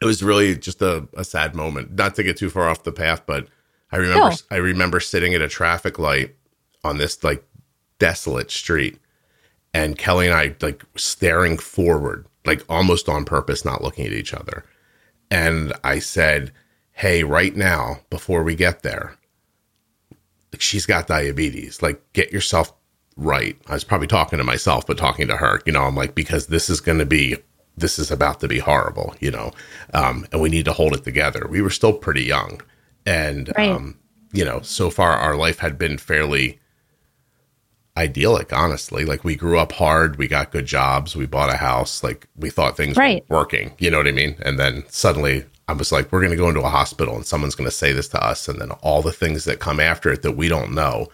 it 0.00 0.06
was 0.06 0.22
really 0.22 0.56
just 0.56 0.80
a, 0.80 1.06
a, 1.14 1.24
sad 1.24 1.54
moment. 1.54 1.92
Not 1.92 2.14
to 2.14 2.22
get 2.22 2.38
too 2.38 2.48
far 2.48 2.68
off 2.68 2.82
the 2.84 2.92
path, 2.92 3.24
but 3.26 3.46
I 3.92 3.98
remember, 3.98 4.30
no. 4.30 4.36
I 4.50 4.56
remember 4.56 5.00
sitting 5.00 5.34
at 5.34 5.42
a 5.42 5.48
traffic 5.48 5.98
light 5.98 6.34
on 6.82 6.96
this 6.96 7.22
like 7.22 7.44
desolate 7.98 8.50
street 8.50 8.98
and 9.74 9.98
Kelly 9.98 10.26
and 10.26 10.34
I 10.34 10.54
like 10.62 10.82
staring 10.96 11.58
forward, 11.58 12.26
like 12.46 12.62
almost 12.70 13.08
on 13.08 13.26
purpose, 13.26 13.66
not 13.66 13.82
looking 13.82 14.06
at 14.06 14.12
each 14.12 14.32
other 14.32 14.64
and 15.30 15.72
I 15.82 15.98
said, 15.98 16.52
Hey, 16.92 17.24
right 17.24 17.54
now, 17.56 18.00
before 18.10 18.44
we 18.44 18.54
get 18.54 18.82
there, 18.82 19.16
she's 20.58 20.86
got 20.86 21.08
diabetes. 21.08 21.82
Like, 21.82 22.00
get 22.12 22.32
yourself 22.32 22.72
right. 23.16 23.56
I 23.66 23.74
was 23.74 23.84
probably 23.84 24.06
talking 24.06 24.38
to 24.38 24.44
myself, 24.44 24.86
but 24.86 24.98
talking 24.98 25.28
to 25.28 25.36
her, 25.36 25.60
you 25.66 25.72
know, 25.72 25.82
I'm 25.82 25.96
like, 25.96 26.14
because 26.14 26.46
this 26.46 26.70
is 26.70 26.80
going 26.80 26.98
to 26.98 27.06
be, 27.06 27.36
this 27.76 27.98
is 27.98 28.10
about 28.10 28.40
to 28.40 28.48
be 28.48 28.58
horrible, 28.58 29.14
you 29.20 29.30
know, 29.30 29.52
um, 29.92 30.26
and 30.32 30.40
we 30.40 30.48
need 30.48 30.64
to 30.66 30.72
hold 30.72 30.94
it 30.94 31.04
together. 31.04 31.46
We 31.50 31.62
were 31.62 31.70
still 31.70 31.92
pretty 31.92 32.22
young. 32.22 32.60
And, 33.06 33.52
right. 33.56 33.70
um, 33.70 33.98
you 34.32 34.44
know, 34.44 34.60
so 34.60 34.90
far 34.90 35.12
our 35.12 35.36
life 35.36 35.58
had 35.58 35.78
been 35.78 35.98
fairly 35.98 36.60
idyllic, 37.96 38.52
honestly. 38.52 39.04
Like 39.04 39.24
we 39.24 39.36
grew 39.36 39.58
up 39.58 39.72
hard, 39.72 40.16
we 40.16 40.28
got 40.28 40.50
good 40.52 40.66
jobs, 40.66 41.14
we 41.14 41.26
bought 41.26 41.52
a 41.52 41.56
house, 41.56 42.02
like 42.02 42.26
we 42.36 42.50
thought 42.50 42.76
things 42.76 42.96
right. 42.96 43.24
were 43.28 43.38
working. 43.38 43.72
You 43.78 43.90
know 43.90 43.98
what 43.98 44.08
I 44.08 44.12
mean? 44.12 44.36
And 44.44 44.58
then 44.58 44.84
suddenly 44.88 45.44
I 45.68 45.72
was 45.72 45.92
like, 45.92 46.10
we're 46.12 46.20
going 46.20 46.32
to 46.32 46.36
go 46.36 46.48
into 46.48 46.60
a 46.60 46.68
hospital 46.68 47.14
and 47.16 47.24
someone's 47.24 47.54
going 47.54 47.68
to 47.68 47.74
say 47.74 47.92
this 47.92 48.08
to 48.08 48.22
us. 48.22 48.48
And 48.48 48.60
then 48.60 48.70
all 48.82 49.02
the 49.02 49.12
things 49.12 49.44
that 49.44 49.60
come 49.60 49.80
after 49.80 50.10
it 50.12 50.22
that 50.22 50.32
we 50.32 50.48
don't 50.48 50.74
know. 50.74 51.08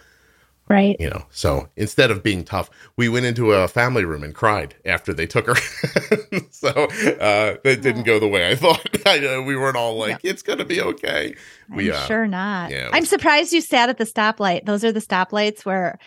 Right. 0.67 0.95
You 1.01 1.09
know, 1.09 1.25
so 1.31 1.67
instead 1.75 2.11
of 2.11 2.23
being 2.23 2.45
tough, 2.45 2.69
we 2.95 3.09
went 3.09 3.25
into 3.25 3.51
a 3.51 3.67
family 3.67 4.05
room 4.05 4.23
and 4.23 4.33
cried 4.33 4.73
after 4.85 5.13
they 5.13 5.27
took 5.27 5.47
her. 5.47 5.55
so 6.49 6.69
uh, 6.69 7.57
that 7.61 7.81
didn't 7.81 8.03
go 8.03 8.19
the 8.19 8.27
way 8.27 8.49
I 8.49 8.55
thought. 8.55 8.87
I, 9.05 9.25
uh, 9.25 9.41
we 9.41 9.57
weren't 9.57 9.75
all 9.75 9.97
like, 9.97 10.21
it's 10.23 10.41
going 10.41 10.59
to 10.59 10.65
be 10.65 10.79
okay. 10.81 11.35
We, 11.69 11.91
I'm 11.91 11.97
uh, 11.97 12.05
sure 12.05 12.25
not. 12.25 12.71
Yeah, 12.71 12.89
I'm 12.93 13.03
surprised 13.03 13.51
you 13.51 13.59
sat 13.59 13.89
at 13.89 13.97
the 13.97 14.05
stoplight. 14.05 14.63
Those 14.63 14.85
are 14.85 14.93
the 14.93 15.01
stoplights 15.01 15.65
where 15.65 15.99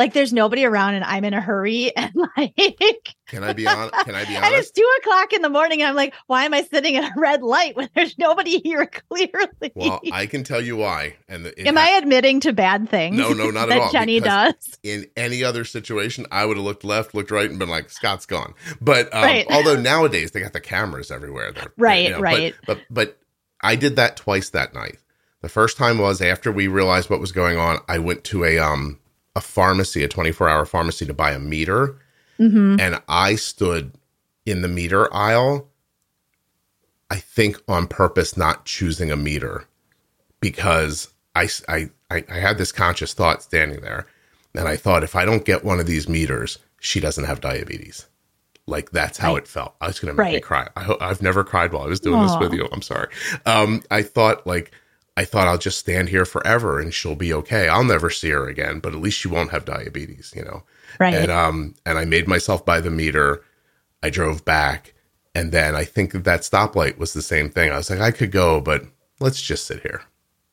like 0.00 0.14
there's 0.14 0.32
nobody 0.32 0.64
around 0.64 0.94
and 0.94 1.04
I'm 1.04 1.24
in 1.24 1.34
a 1.34 1.40
hurry 1.40 1.94
and 1.96 2.12
like 2.36 3.14
Can 3.28 3.44
I 3.44 3.52
be 3.52 3.66
on 3.66 3.90
can 3.90 4.14
I 4.14 4.24
be 4.24 4.36
honest? 4.36 4.44
and 4.44 4.54
it's 4.54 4.70
two 4.70 4.88
o'clock 5.00 5.32
in 5.32 5.42
the 5.42 5.50
morning. 5.50 5.82
And 5.82 5.90
I'm 5.90 5.94
like, 5.96 6.14
why 6.26 6.44
am 6.44 6.54
I 6.54 6.62
sitting 6.62 6.96
at 6.96 7.04
a 7.04 7.20
red 7.20 7.42
light 7.42 7.76
when 7.76 7.90
there's 7.94 8.16
nobody 8.18 8.60
here 8.60 8.86
clearly? 9.10 9.72
Well, 9.74 10.00
I 10.12 10.26
can 10.26 10.42
tell 10.42 10.60
you 10.60 10.76
why. 10.76 11.16
And 11.28 11.44
the, 11.44 11.68
am 11.68 11.76
ha- 11.76 11.82
I 11.82 11.98
admitting 11.98 12.40
to 12.40 12.52
bad 12.52 12.88
things? 12.88 13.16
No, 13.16 13.32
no, 13.32 13.50
not 13.50 13.70
at 13.70 13.78
all. 13.78 13.92
Jenny 13.92 14.20
does. 14.20 14.54
In 14.82 15.06
any 15.16 15.44
other 15.44 15.64
situation, 15.64 16.26
I 16.32 16.46
would 16.46 16.56
have 16.56 16.64
looked 16.64 16.82
left, 16.82 17.14
looked 17.14 17.30
right, 17.30 17.48
and 17.48 17.58
been 17.58 17.68
like, 17.68 17.90
Scott's 17.90 18.26
gone. 18.26 18.54
But 18.80 19.12
um, 19.14 19.22
right. 19.22 19.46
although 19.50 19.76
nowadays 19.76 20.30
they 20.30 20.40
got 20.40 20.54
the 20.54 20.60
cameras 20.60 21.10
everywhere. 21.10 21.52
They're, 21.52 21.72
right, 21.76 22.04
you 22.04 22.10
know, 22.10 22.20
right. 22.20 22.54
But, 22.66 22.78
but 22.78 22.84
but 22.90 23.18
I 23.60 23.76
did 23.76 23.96
that 23.96 24.16
twice 24.16 24.48
that 24.50 24.72
night. 24.72 24.98
The 25.42 25.48
first 25.48 25.76
time 25.76 25.98
was 25.98 26.20
after 26.20 26.50
we 26.50 26.68
realized 26.68 27.10
what 27.10 27.20
was 27.20 27.32
going 27.32 27.58
on. 27.58 27.78
I 27.88 27.98
went 27.98 28.24
to 28.24 28.44
a 28.44 28.58
um 28.58 28.99
a 29.36 29.40
pharmacy, 29.40 30.02
a 30.02 30.08
24 30.08 30.48
hour 30.48 30.66
pharmacy, 30.66 31.06
to 31.06 31.14
buy 31.14 31.32
a 31.32 31.38
meter, 31.38 31.96
mm-hmm. 32.38 32.80
and 32.80 33.00
I 33.08 33.36
stood 33.36 33.92
in 34.46 34.62
the 34.62 34.68
meter 34.68 35.12
aisle. 35.14 35.68
I 37.10 37.16
think 37.16 37.60
on 37.68 37.86
purpose, 37.88 38.36
not 38.36 38.64
choosing 38.64 39.10
a 39.10 39.16
meter 39.16 39.66
because 40.40 41.08
I 41.34 41.48
I 41.68 41.90
I, 42.10 42.24
I 42.28 42.38
had 42.38 42.58
this 42.58 42.72
conscious 42.72 43.14
thought 43.14 43.42
standing 43.42 43.80
there, 43.80 44.06
and 44.54 44.68
I 44.68 44.76
thought 44.76 45.04
if 45.04 45.16
I 45.16 45.24
don't 45.24 45.44
get 45.44 45.64
one 45.64 45.80
of 45.80 45.86
these 45.86 46.08
meters, 46.08 46.58
she 46.80 47.00
doesn't 47.00 47.24
have 47.24 47.40
diabetes. 47.40 48.06
Like 48.66 48.90
that's 48.90 49.18
how 49.18 49.34
right. 49.34 49.42
it 49.42 49.48
felt. 49.48 49.74
I 49.80 49.88
was 49.88 49.98
going 49.98 50.14
to 50.14 50.16
make 50.16 50.24
right. 50.24 50.34
me 50.34 50.40
cry. 50.40 50.68
I 50.76 51.08
have 51.08 51.22
never 51.22 51.42
cried 51.42 51.72
while 51.72 51.82
I 51.82 51.88
was 51.88 52.00
doing 52.00 52.20
Aww. 52.20 52.28
this 52.28 52.38
with 52.38 52.52
you. 52.58 52.68
I'm 52.72 52.82
sorry. 52.82 53.08
Um, 53.44 53.82
I 53.90 54.02
thought 54.02 54.46
like 54.46 54.70
I 55.20 55.26
thought 55.26 55.48
I'll 55.48 55.58
just 55.58 55.78
stand 55.78 56.08
here 56.08 56.24
forever 56.24 56.80
and 56.80 56.94
she'll 56.94 57.14
be 57.14 57.34
okay. 57.34 57.68
I'll 57.68 57.84
never 57.84 58.08
see 58.08 58.30
her 58.30 58.48
again, 58.48 58.80
but 58.80 58.94
at 58.94 59.02
least 59.02 59.18
she 59.18 59.28
won't 59.28 59.50
have 59.50 59.66
diabetes, 59.66 60.32
you 60.34 60.42
know. 60.42 60.62
Right. 60.98 61.12
And 61.12 61.30
um 61.30 61.74
and 61.84 61.98
I 61.98 62.06
made 62.06 62.26
myself 62.26 62.64
buy 62.64 62.80
the 62.80 62.90
meter. 62.90 63.44
I 64.02 64.08
drove 64.08 64.46
back 64.46 64.94
and 65.34 65.52
then 65.52 65.76
I 65.76 65.84
think 65.84 66.12
that 66.12 66.24
that 66.24 66.40
stoplight 66.40 66.96
was 66.96 67.12
the 67.12 67.20
same 67.20 67.50
thing. 67.50 67.70
I 67.70 67.76
was 67.76 67.90
like 67.90 68.00
I 68.00 68.12
could 68.12 68.32
go, 68.32 68.62
but 68.62 68.84
let's 69.20 69.42
just 69.42 69.66
sit 69.66 69.82
here. 69.82 70.00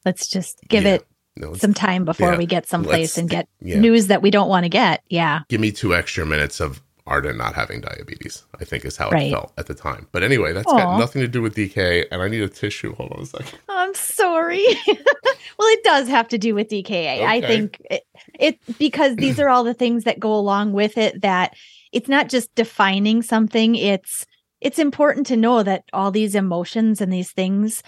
Let's 0.04 0.28
just 0.28 0.60
give 0.68 0.84
yeah. 0.84 0.96
it 0.96 1.08
no, 1.38 1.54
some 1.54 1.74
time 1.74 2.04
before 2.04 2.34
yeah. 2.34 2.38
we 2.38 2.46
get 2.46 2.68
someplace 2.68 3.18
and 3.18 3.30
get 3.30 3.48
yeah. 3.62 3.80
news 3.80 4.08
that 4.08 4.22
we 4.22 4.32
don't 4.32 4.50
want 4.50 4.66
to 4.66 4.70
get. 4.70 5.02
Yeah. 5.08 5.44
Give 5.48 5.62
me 5.62 5.72
two 5.72 5.96
extra 5.96 6.26
minutes 6.26 6.60
of 6.60 6.82
Arden 7.08 7.38
not 7.38 7.56
having 7.56 7.82
diabetes, 7.82 8.44
I 8.60 8.66
think 8.66 8.86
is 8.86 8.98
how 8.98 9.10
right. 9.10 9.28
it 9.28 9.32
felt 9.32 9.54
at 9.58 9.68
the 9.68 9.74
time. 9.74 10.08
But 10.12 10.24
anyway, 10.24 10.54
that's 10.54 10.68
Aww. 10.68 10.78
got 10.78 11.00
nothing 11.00 11.22
to 11.22 11.28
do 11.28 11.42
with 11.42 11.56
DKA, 11.56 12.06
and 12.12 12.22
I 12.22 12.28
need 12.28 12.42
a 12.42 12.50
tissue. 12.50 12.94
Hold 12.96 13.14
on 13.14 13.22
a 13.22 13.26
second. 13.26 13.60
I'm 13.70 13.94
sorry. 13.96 14.66
well, 14.88 15.68
it 15.70 15.84
does 15.84 16.08
have 16.08 16.28
to 16.30 16.38
do 16.38 16.54
with 16.54 16.70
DKA. 16.70 16.84
Okay. 16.86 17.26
I 17.26 17.42
think 17.42 17.82
it, 17.90 18.04
it 18.40 18.78
because 18.78 19.16
these 19.16 19.40
are 19.40 19.50
all 19.50 19.64
the 19.64 19.74
things 19.74 20.04
that 20.04 20.20
go 20.20 20.34
along 20.34 20.74
with 20.74 20.98
it 20.98 21.22
that 21.22 21.56
it's 21.92 22.10
not 22.10 22.30
just 22.30 22.54
defining 22.56 23.22
something, 23.22 23.76
it's 23.76 24.26
it's 24.62 24.80
important 24.80 25.28
to 25.28 25.38
know 25.38 25.64
that 25.64 25.84
all 25.94 26.12
these 26.12 26.36
emotions 26.36 27.02
and 27.02 27.12
these 27.12 27.32
things 27.32 27.84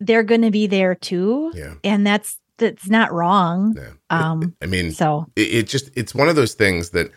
they're 0.00 0.24
going 0.24 0.42
to 0.42 0.50
be 0.50 0.66
there 0.66 0.94
too. 0.94 1.52
Yeah. 1.54 1.74
And 1.84 2.06
that's 2.06 2.38
that's 2.58 2.88
not 2.88 3.12
wrong. 3.12 3.74
Yeah. 3.76 3.92
Um 4.10 4.54
I 4.62 4.66
mean, 4.66 4.92
so 4.92 5.26
it, 5.36 5.54
it 5.54 5.68
just 5.68 5.90
it's 5.96 6.14
one 6.14 6.28
of 6.28 6.36
those 6.36 6.54
things 6.54 6.90
that 6.90 7.10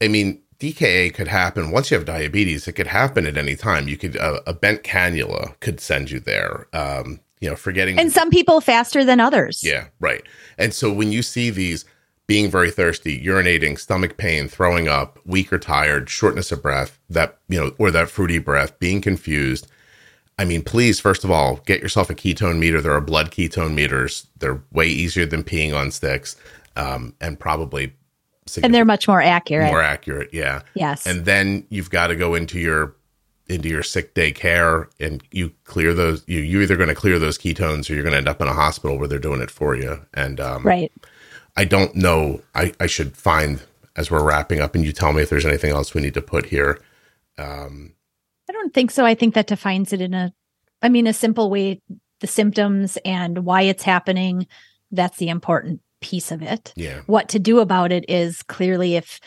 I 0.00 0.08
mean, 0.08 0.42
DKA 0.58 1.12
could 1.12 1.28
happen 1.28 1.70
once 1.70 1.90
you 1.90 1.96
have 1.96 2.06
diabetes. 2.06 2.68
It 2.68 2.72
could 2.72 2.86
happen 2.86 3.26
at 3.26 3.36
any 3.36 3.56
time. 3.56 3.88
You 3.88 3.96
could 3.96 4.16
uh, 4.16 4.40
a 4.46 4.52
bent 4.52 4.82
cannula 4.82 5.58
could 5.60 5.80
send 5.80 6.10
you 6.10 6.20
there. 6.20 6.66
Um, 6.72 7.20
you 7.40 7.48
know, 7.48 7.56
forgetting 7.56 7.98
and 7.98 8.12
some 8.12 8.30
people 8.30 8.60
faster 8.60 9.02
than 9.02 9.18
others. 9.18 9.64
Yeah, 9.64 9.86
right. 9.98 10.22
And 10.58 10.74
so 10.74 10.92
when 10.92 11.10
you 11.10 11.22
see 11.22 11.48
these 11.48 11.86
being 12.26 12.50
very 12.50 12.70
thirsty, 12.70 13.20
urinating, 13.20 13.78
stomach 13.78 14.16
pain, 14.16 14.46
throwing 14.46 14.86
up, 14.86 15.18
weak 15.24 15.52
or 15.52 15.58
tired, 15.58 16.08
shortness 16.10 16.52
of 16.52 16.62
breath, 16.62 16.98
that 17.08 17.38
you 17.48 17.58
know, 17.58 17.74
or 17.78 17.90
that 17.90 18.10
fruity 18.10 18.38
breath, 18.38 18.78
being 18.78 19.00
confused. 19.00 19.66
I 20.38 20.44
mean, 20.44 20.62
please, 20.62 21.00
first 21.00 21.24
of 21.24 21.30
all, 21.30 21.56
get 21.66 21.82
yourself 21.82 22.08
a 22.08 22.14
ketone 22.14 22.58
meter. 22.58 22.80
There 22.80 22.94
are 22.94 23.00
blood 23.00 23.30
ketone 23.30 23.74
meters. 23.74 24.26
They're 24.38 24.62
way 24.72 24.86
easier 24.86 25.26
than 25.26 25.42
peeing 25.42 25.74
on 25.74 25.90
sticks, 25.90 26.36
um, 26.76 27.14
and 27.20 27.40
probably 27.40 27.94
and 28.58 28.74
they're 28.74 28.84
much 28.84 29.08
more 29.08 29.22
accurate. 29.22 29.70
More 29.70 29.82
accurate, 29.82 30.32
yeah. 30.32 30.62
Yes. 30.74 31.06
And 31.06 31.24
then 31.24 31.66
you've 31.68 31.90
got 31.90 32.08
to 32.08 32.16
go 32.16 32.34
into 32.34 32.58
your 32.58 32.94
into 33.48 33.68
your 33.68 33.82
sick 33.82 34.14
day 34.14 34.30
care 34.30 34.88
and 35.00 35.24
you 35.32 35.52
clear 35.64 35.92
those 35.92 36.22
you 36.28 36.38
you're 36.38 36.62
either 36.62 36.76
going 36.76 36.88
to 36.88 36.94
clear 36.94 37.18
those 37.18 37.36
ketones 37.36 37.90
or 37.90 37.94
you're 37.94 38.04
going 38.04 38.12
to 38.12 38.18
end 38.18 38.28
up 38.28 38.40
in 38.40 38.46
a 38.46 38.52
hospital 38.52 38.96
where 38.96 39.08
they're 39.08 39.18
doing 39.18 39.40
it 39.42 39.50
for 39.50 39.74
you. 39.74 40.00
And 40.14 40.40
um, 40.40 40.62
right. 40.62 40.92
I 41.56 41.64
don't 41.64 41.94
know. 41.94 42.42
I 42.54 42.72
I 42.80 42.86
should 42.86 43.16
find 43.16 43.60
as 43.96 44.10
we're 44.10 44.24
wrapping 44.24 44.60
up, 44.60 44.74
and 44.74 44.84
you 44.84 44.92
tell 44.92 45.12
me 45.12 45.22
if 45.22 45.30
there's 45.30 45.46
anything 45.46 45.72
else 45.72 45.94
we 45.94 46.00
need 46.00 46.14
to 46.14 46.22
put 46.22 46.46
here. 46.46 46.80
Um, 47.38 47.94
I 48.48 48.52
don't 48.52 48.72
think 48.72 48.90
so. 48.90 49.04
I 49.04 49.14
think 49.14 49.34
that 49.34 49.46
defines 49.46 49.92
it 49.92 50.00
in 50.00 50.14
a, 50.14 50.32
I 50.82 50.88
mean, 50.88 51.06
a 51.06 51.12
simple 51.12 51.50
way. 51.50 51.80
The 52.20 52.26
symptoms 52.26 52.98
and 53.02 53.46
why 53.46 53.62
it's 53.62 53.82
happening. 53.82 54.46
That's 54.90 55.16
the 55.16 55.30
important 55.30 55.80
piece 56.00 56.32
of 56.32 56.42
it. 56.42 56.72
Yeah. 56.76 57.00
What 57.06 57.28
to 57.30 57.38
do 57.38 57.60
about 57.60 57.92
it 57.92 58.04
is 58.08 58.42
clearly 58.42 58.96
if 58.96 59.20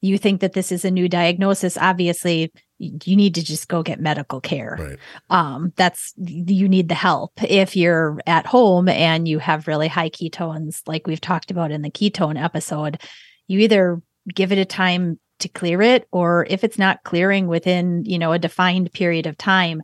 you 0.00 0.18
think 0.18 0.40
that 0.40 0.52
this 0.52 0.72
is 0.72 0.84
a 0.84 0.90
new 0.90 1.08
diagnosis, 1.08 1.78
obviously 1.78 2.52
you 2.78 3.14
need 3.14 3.36
to 3.36 3.44
just 3.44 3.68
go 3.68 3.82
get 3.82 4.00
medical 4.00 4.40
care. 4.40 4.76
Right. 4.78 4.98
Um, 5.30 5.72
that's 5.76 6.12
you 6.16 6.68
need 6.68 6.88
the 6.88 6.96
help. 6.96 7.32
If 7.42 7.76
you're 7.76 8.20
at 8.26 8.46
home 8.46 8.88
and 8.88 9.28
you 9.28 9.38
have 9.38 9.68
really 9.68 9.86
high 9.88 10.10
ketones, 10.10 10.82
like 10.86 11.06
we've 11.06 11.20
talked 11.20 11.52
about 11.52 11.70
in 11.70 11.82
the 11.82 11.90
ketone 11.90 12.42
episode, 12.42 13.00
you 13.46 13.60
either 13.60 14.02
give 14.34 14.50
it 14.50 14.58
a 14.58 14.64
time 14.64 15.20
to 15.38 15.48
clear 15.48 15.82
it, 15.82 16.06
or 16.12 16.46
if 16.50 16.64
it's 16.64 16.78
not 16.78 17.02
clearing 17.04 17.46
within, 17.46 18.04
you 18.04 18.18
know, 18.18 18.32
a 18.32 18.38
defined 18.38 18.92
period 18.92 19.26
of 19.26 19.36
time, 19.36 19.82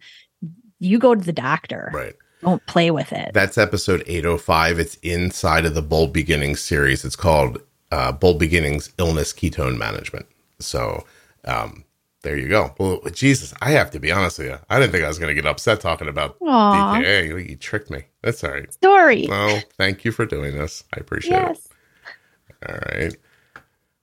you 0.78 0.98
go 0.98 1.14
to 1.14 1.24
the 1.24 1.32
doctor. 1.32 1.90
Right. 1.92 2.14
Don't 2.40 2.64
play 2.66 2.90
with 2.90 3.12
it. 3.12 3.32
That's 3.34 3.58
episode 3.58 4.02
805. 4.06 4.78
It's 4.78 4.94
inside 4.96 5.64
of 5.64 5.74
the 5.74 5.82
Bold 5.82 6.12
Beginnings 6.12 6.60
series. 6.60 7.04
It's 7.04 7.16
called 7.16 7.60
uh, 7.90 8.12
Bold 8.12 8.38
Beginnings 8.38 8.92
Illness 8.98 9.32
Ketone 9.32 9.76
Management. 9.76 10.26
So 10.60 11.04
um, 11.44 11.84
there 12.22 12.36
you 12.36 12.48
go. 12.48 12.74
Well, 12.78 13.00
Jesus, 13.12 13.54
I 13.60 13.70
have 13.70 13.90
to 13.92 14.00
be 14.00 14.12
honest 14.12 14.38
with 14.38 14.48
you. 14.48 14.58
I 14.68 14.78
didn't 14.78 14.92
think 14.92 15.04
I 15.04 15.08
was 15.08 15.18
going 15.18 15.34
to 15.34 15.40
get 15.40 15.48
upset 15.48 15.80
talking 15.80 16.08
about 16.08 16.38
Aww. 16.40 17.02
DKA. 17.02 17.26
You, 17.26 17.36
you, 17.38 17.56
tricked 17.56 17.90
me. 17.90 18.04
That's 18.22 18.42
all 18.44 18.50
right. 18.50 18.72
Story. 18.72 19.26
Well, 19.28 19.62
thank 19.76 20.04
you 20.04 20.12
for 20.12 20.26
doing 20.26 20.56
this. 20.56 20.84
I 20.96 21.00
appreciate 21.00 21.32
yes. 21.32 21.68
it. 22.60 22.70
All 22.70 22.78
right. 22.92 23.16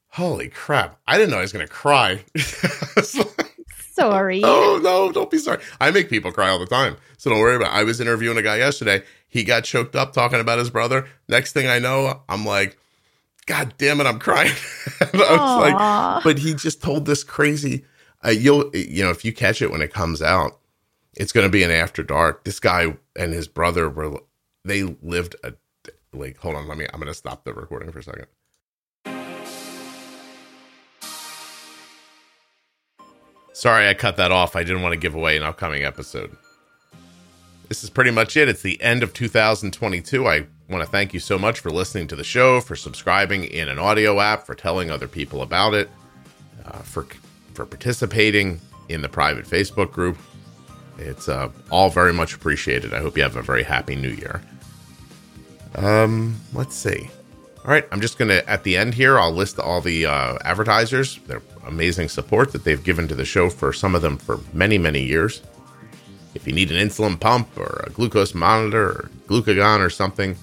Holy 0.10 0.50
crap. 0.50 1.00
I 1.08 1.18
didn't 1.18 1.32
know 1.32 1.40
I 1.40 1.42
was 1.42 1.52
going 1.52 1.68
to 1.68 1.74
cry. 1.74 2.24
sorry. 3.96 4.42
Oh 4.44 4.80
no, 4.84 5.12
don't 5.12 5.30
be 5.32 5.38
sorry. 5.38 5.62
I 5.80 5.92
make 5.92 6.10
people 6.10 6.32
cry 6.32 6.50
all 6.50 6.60
the 6.60 6.66
time, 6.66 6.98
so 7.18 7.30
don't 7.30 7.40
worry 7.40 7.56
about. 7.56 7.72
it. 7.74 7.76
I 7.80 7.84
was 7.84 8.00
interviewing 8.00 8.38
a 8.38 8.42
guy 8.42 8.58
yesterday. 8.58 9.04
He 9.28 9.44
got 9.44 9.64
choked 9.64 9.96
up 9.96 10.14
talking 10.14 10.40
about 10.40 10.60
his 10.60 10.70
brother. 10.70 11.08
Next 11.28 11.54
thing 11.54 11.68
I 11.68 11.80
know, 11.80 12.22
I'm 12.30 12.46
like, 12.46 12.78
God 13.48 13.74
damn 13.78 14.00
it, 14.02 14.08
I'm 14.08 14.20
crying. 14.20 14.54
I 15.02 15.06
was 15.14 15.62
like, 15.62 16.24
but 16.24 16.38
he 16.40 16.54
just 16.54 16.82
told 16.82 17.06
this 17.06 17.24
crazy. 17.24 17.86
Uh, 18.26 18.30
you'll 18.30 18.76
you 18.76 19.04
know 19.04 19.12
if 19.12 19.24
you 19.26 19.34
catch 19.34 19.62
it 19.62 19.72
when 19.72 19.82
it 19.82 19.94
comes 19.94 20.22
out, 20.22 20.60
it's 21.16 21.32
going 21.32 21.46
to 21.46 21.52
be 21.52 21.64
an 21.64 21.72
after 21.72 22.02
dark. 22.04 22.44
This 22.44 22.60
guy 22.60 22.96
and 23.16 23.34
his 23.34 23.48
brother 23.48 23.90
were 23.90 24.20
they 24.64 24.84
lived 25.02 25.36
a 25.44 25.54
like. 26.14 26.38
Hold 26.38 26.56
on, 26.56 26.68
let 26.68 26.78
me. 26.78 26.86
I'm 26.92 27.00
going 27.00 27.08
to 27.12 27.14
stop 27.14 27.44
the 27.46 27.54
recording 27.54 27.92
for 27.92 28.00
a 28.00 28.04
second. 28.04 28.26
Sorry 33.56 33.88
I 33.88 33.94
cut 33.94 34.18
that 34.18 34.34
off. 34.34 34.58
I 34.58 34.66
didn't 34.66 34.82
want 34.82 34.92
to 34.92 35.00
give 35.00 35.16
away 35.16 35.38
an 35.38 35.44
upcoming 35.44 35.86
episode. 35.86 36.36
This 37.70 37.86
is 37.86 37.90
pretty 37.90 38.12
much 38.12 38.36
it. 38.36 38.50
It's 38.50 38.62
the 38.62 38.82
end 38.82 39.02
of 39.02 39.14
2022. 39.14 40.28
I 40.28 40.46
want 40.70 40.84
to 40.84 40.92
thank 40.92 41.14
you 41.14 41.22
so 41.22 41.40
much 41.40 41.62
for 41.62 41.70
listening 41.70 42.08
to 42.08 42.18
the 42.18 42.24
show, 42.26 42.60
for 42.60 42.76
subscribing 42.76 43.46
in 43.46 43.70
an 43.70 43.80
audio 43.80 44.20
app, 44.20 44.46
for 44.46 44.56
telling 44.56 44.92
other 44.92 45.08
people 45.08 45.42
about 45.42 45.74
it, 45.74 45.90
uh, 46.66 46.80
for 46.80 47.08
for 47.54 47.66
participating 47.66 48.60
in 48.90 49.02
the 49.02 49.08
private 49.08 49.46
Facebook 49.46 49.90
group. 49.90 50.18
It's 50.98 51.30
uh, 51.30 51.50
all 51.72 51.90
very 51.90 52.12
much 52.12 52.34
appreciated. 52.34 52.94
I 52.94 53.00
hope 53.00 53.16
you 53.16 53.24
have 53.24 53.38
a 53.38 53.42
very 53.42 53.64
happy 53.64 53.96
new 53.96 54.12
year. 54.12 54.42
Um, 55.76 56.42
let's 56.52 56.76
see. 56.76 57.10
All 57.64 57.72
right, 57.72 57.88
I'm 57.94 58.02
just 58.02 58.18
gonna 58.18 58.44
at 58.48 58.66
the 58.66 58.76
end 58.76 58.96
here. 58.96 59.18
I'll 59.18 59.32
list 59.32 59.60
all 59.60 59.80
the 59.80 60.08
uh, 60.08 60.40
advertisers. 60.44 61.20
They're 61.26 61.42
amazing 61.66 62.10
support 62.10 62.52
that 62.52 62.64
they've 62.64 62.84
given 62.84 63.08
to 63.08 63.16
the 63.16 63.26
show 63.26 63.50
for 63.50 63.74
some 63.74 63.96
of 63.96 64.02
them 64.02 64.18
for 64.18 64.40
many, 64.54 64.78
many 64.78 65.04
years. 65.04 65.42
If 66.34 66.46
you 66.46 66.54
need 66.54 66.72
an 66.72 66.88
insulin 66.88 67.20
pump 67.20 67.58
or 67.58 67.84
a 67.86 67.90
glucose 67.90 68.34
monitor 68.36 68.88
or 68.90 69.10
glucagon 69.28 69.80
or 69.80 69.90
something, 69.90 70.36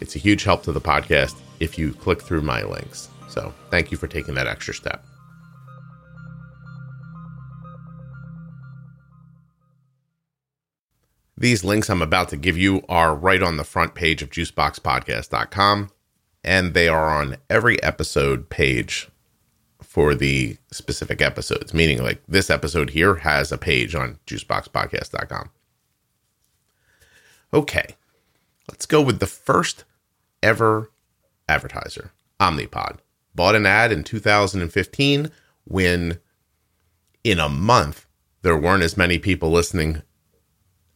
it's 0.00 0.14
a 0.14 0.20
huge 0.20 0.44
help 0.44 0.62
to 0.64 0.72
the 0.72 0.80
podcast 0.80 1.36
if 1.60 1.78
you 1.78 1.92
click 1.92 2.22
through 2.22 2.42
my 2.42 2.62
links. 2.62 3.08
So 3.28 3.52
thank 3.70 3.90
you 3.90 3.98
for 3.98 4.06
taking 4.06 4.34
that 4.34 4.46
extra 4.46 4.74
step. 4.74 5.04
These 11.38 11.64
links 11.64 11.90
I'm 11.90 12.00
about 12.00 12.30
to 12.30 12.36
give 12.36 12.56
you 12.56 12.82
are 12.88 13.14
right 13.14 13.42
on 13.42 13.58
the 13.58 13.64
front 13.64 13.94
page 13.94 14.22
of 14.22 14.30
juiceboxpodcast.com. 14.30 15.90
and 16.42 16.74
they 16.74 16.88
are 16.88 17.10
on 17.10 17.36
every 17.50 17.82
episode 17.82 18.48
page 18.48 19.08
for 19.96 20.14
the 20.14 20.58
specific 20.70 21.22
episodes, 21.22 21.72
meaning 21.72 22.02
like 22.02 22.20
this 22.28 22.50
episode 22.50 22.90
here 22.90 23.14
has 23.14 23.50
a 23.50 23.56
page 23.56 23.94
on 23.94 24.18
juiceboxpodcast.com. 24.26 25.48
Okay, 27.54 27.96
let's 28.68 28.84
go 28.84 29.00
with 29.00 29.20
the 29.20 29.26
first 29.26 29.84
ever 30.42 30.90
advertiser, 31.48 32.12
Omnipod. 32.38 32.98
Bought 33.34 33.54
an 33.54 33.64
ad 33.64 33.90
in 33.90 34.04
2015 34.04 35.30
when 35.64 36.18
in 37.24 37.40
a 37.40 37.48
month 37.48 38.04
there 38.42 38.54
weren't 38.54 38.82
as 38.82 38.98
many 38.98 39.18
people 39.18 39.50
listening 39.50 40.02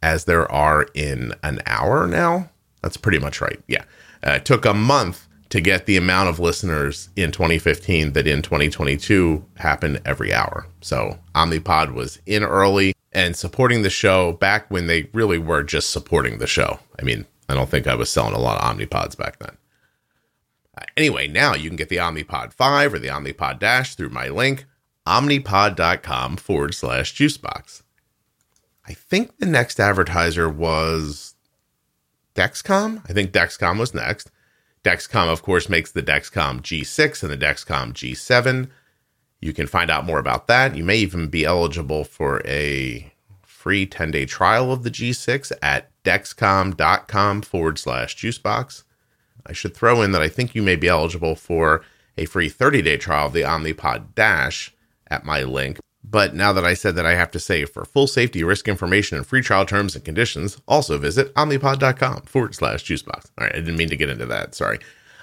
as 0.03 0.27
there 0.27 0.51
are 0.53 0.87
in 0.93 1.33
an 1.43 1.61
hour 1.65 2.07
now. 2.07 2.51
That's 2.83 2.99
pretty 2.99 3.19
much 3.19 3.41
right. 3.41 3.63
Yeah. 3.67 3.85
Uh, 4.23 4.33
it 4.33 4.45
took 4.45 4.67
a 4.67 4.75
month 4.75 5.27
to 5.51 5.61
get 5.61 5.87
the 5.87 5.97
amount 5.97 6.29
of 6.29 6.39
listeners 6.39 7.09
in 7.17 7.33
2015 7.33 8.13
that 8.13 8.27
in 8.27 8.41
2022 8.41 9.45
happened 9.57 10.01
every 10.05 10.33
hour. 10.33 10.67
So 10.81 11.19
Omnipod 11.35 11.93
was 11.93 12.21
in 12.25 12.45
early 12.45 12.95
and 13.13 13.37
supporting 13.37 13.83
the 13.83 13.91
show 13.91 14.33
back 14.33 14.71
when 14.71 14.87
they 14.87 15.11
really 15.13 15.39
were 15.39 15.65
just 15.65 15.91
supporting 15.91 16.39
the 16.39 16.47
show. 16.47 16.79
I 16.99 17.03
mean, 17.03 17.27
I 17.49 17.55
don't 17.55 17.69
think 17.69 17.89
I 17.89 17.97
was 17.97 18.09
selling 18.09 18.35
a 18.35 18.39
lot 18.39 18.63
of 18.63 18.77
Omnipods 18.77 19.19
back 19.19 19.41
then. 19.41 19.57
Uh, 20.79 20.85
anyway, 20.97 21.27
now 21.27 21.55
you 21.55 21.69
can 21.69 21.77
get 21.77 21.89
the 21.89 21.97
Omnipod 21.97 22.53
5 22.53 22.95
or 22.95 22.99
the 23.01 23.09
Omnipod 23.09 23.59
Dash 23.59 23.97
through 23.97 24.11
my 24.11 24.29
link, 24.29 24.67
omnipod.com 25.05 26.37
forward 26.37 26.75
slash 26.75 27.13
juicebox. 27.13 27.83
I 28.87 28.95
think 28.95 29.39
the 29.39 29.47
next 29.47 29.81
advertiser 29.81 30.49
was 30.49 31.35
Dexcom. 32.37 33.03
I 33.09 33.13
think 33.13 33.33
Dexcom 33.33 33.81
was 33.81 33.95
next. 33.95 34.31
Dexcom, 34.85 35.29
of 35.29 35.43
course, 35.43 35.69
makes 35.69 35.93
the 35.93 36.03
Dexcom 36.03 36.61
G6 36.63 37.23
and 37.23 37.31
the 37.31 37.37
Dexcom 37.37 37.93
G7. 37.93 38.71
You 39.41 39.53
can 39.53 39.67
find 39.67 39.91
out 39.91 40.07
more 40.07 40.19
about 40.19 40.47
that. 40.47 40.77
You 40.77 40.85
may 40.85 40.97
even 40.97 41.29
be 41.29 41.45
eligible 41.45 42.05
for 42.05 42.43
a 42.47 43.13
free 43.43 43.87
10 43.87 44.11
day 44.11 44.25
trial 44.25 44.73
of 44.73 44.83
the 44.83 44.91
G6 44.91 45.53
at 45.63 45.91
dexcom.com 46.03 47.43
forward 47.43 47.79
slash 47.79 48.17
juicebox. 48.17 48.85
I 49.47 49.53
should 49.53 49.75
throw 49.75 50.03
in 50.03 50.13
that 50.13 50.23
I 50.23 50.29
think 50.29 50.55
you 50.55 50.63
may 50.63 50.77
be 50.77 50.89
eligible 50.89 51.35
for 51.35 51.83
a 52.17 52.25
free 52.25 52.49
30 52.49 52.83
day 52.83 52.97
trial 52.97 53.27
of 53.27 53.33
the 53.33 53.43
Omnipod 53.43 54.15
Dash 54.15 54.75
at 55.09 55.25
my 55.25 55.43
link. 55.43 55.79
But 56.11 56.35
now 56.35 56.53
that 56.53 56.65
I 56.65 56.75
said 56.75 56.97
that, 56.97 57.07
I 57.07 57.15
have 57.15 57.31
to 57.31 57.39
say 57.39 57.65
for 57.65 57.85
full 57.85 58.09
safety 58.09 58.43
risk 58.43 58.67
information 58.67 59.17
and 59.17 59.25
free 59.27 59.43
trial 59.43 59.65
terms 59.65 59.95
and 59.95 60.05
conditions, 60.05 60.61
also 60.67 60.99
visit 60.99 61.33
omnipod.com 61.35 62.23
forward 62.23 62.55
slash 62.55 62.85
juicebox. 62.85 63.31
All 63.39 63.45
right, 63.45 63.55
I 63.55 63.59
didn't 63.61 63.77
mean 63.77 63.91
to 63.91 63.97
get 63.97 64.09
into 64.09 64.27
that. 64.27 64.57
Sorry. 64.57 64.81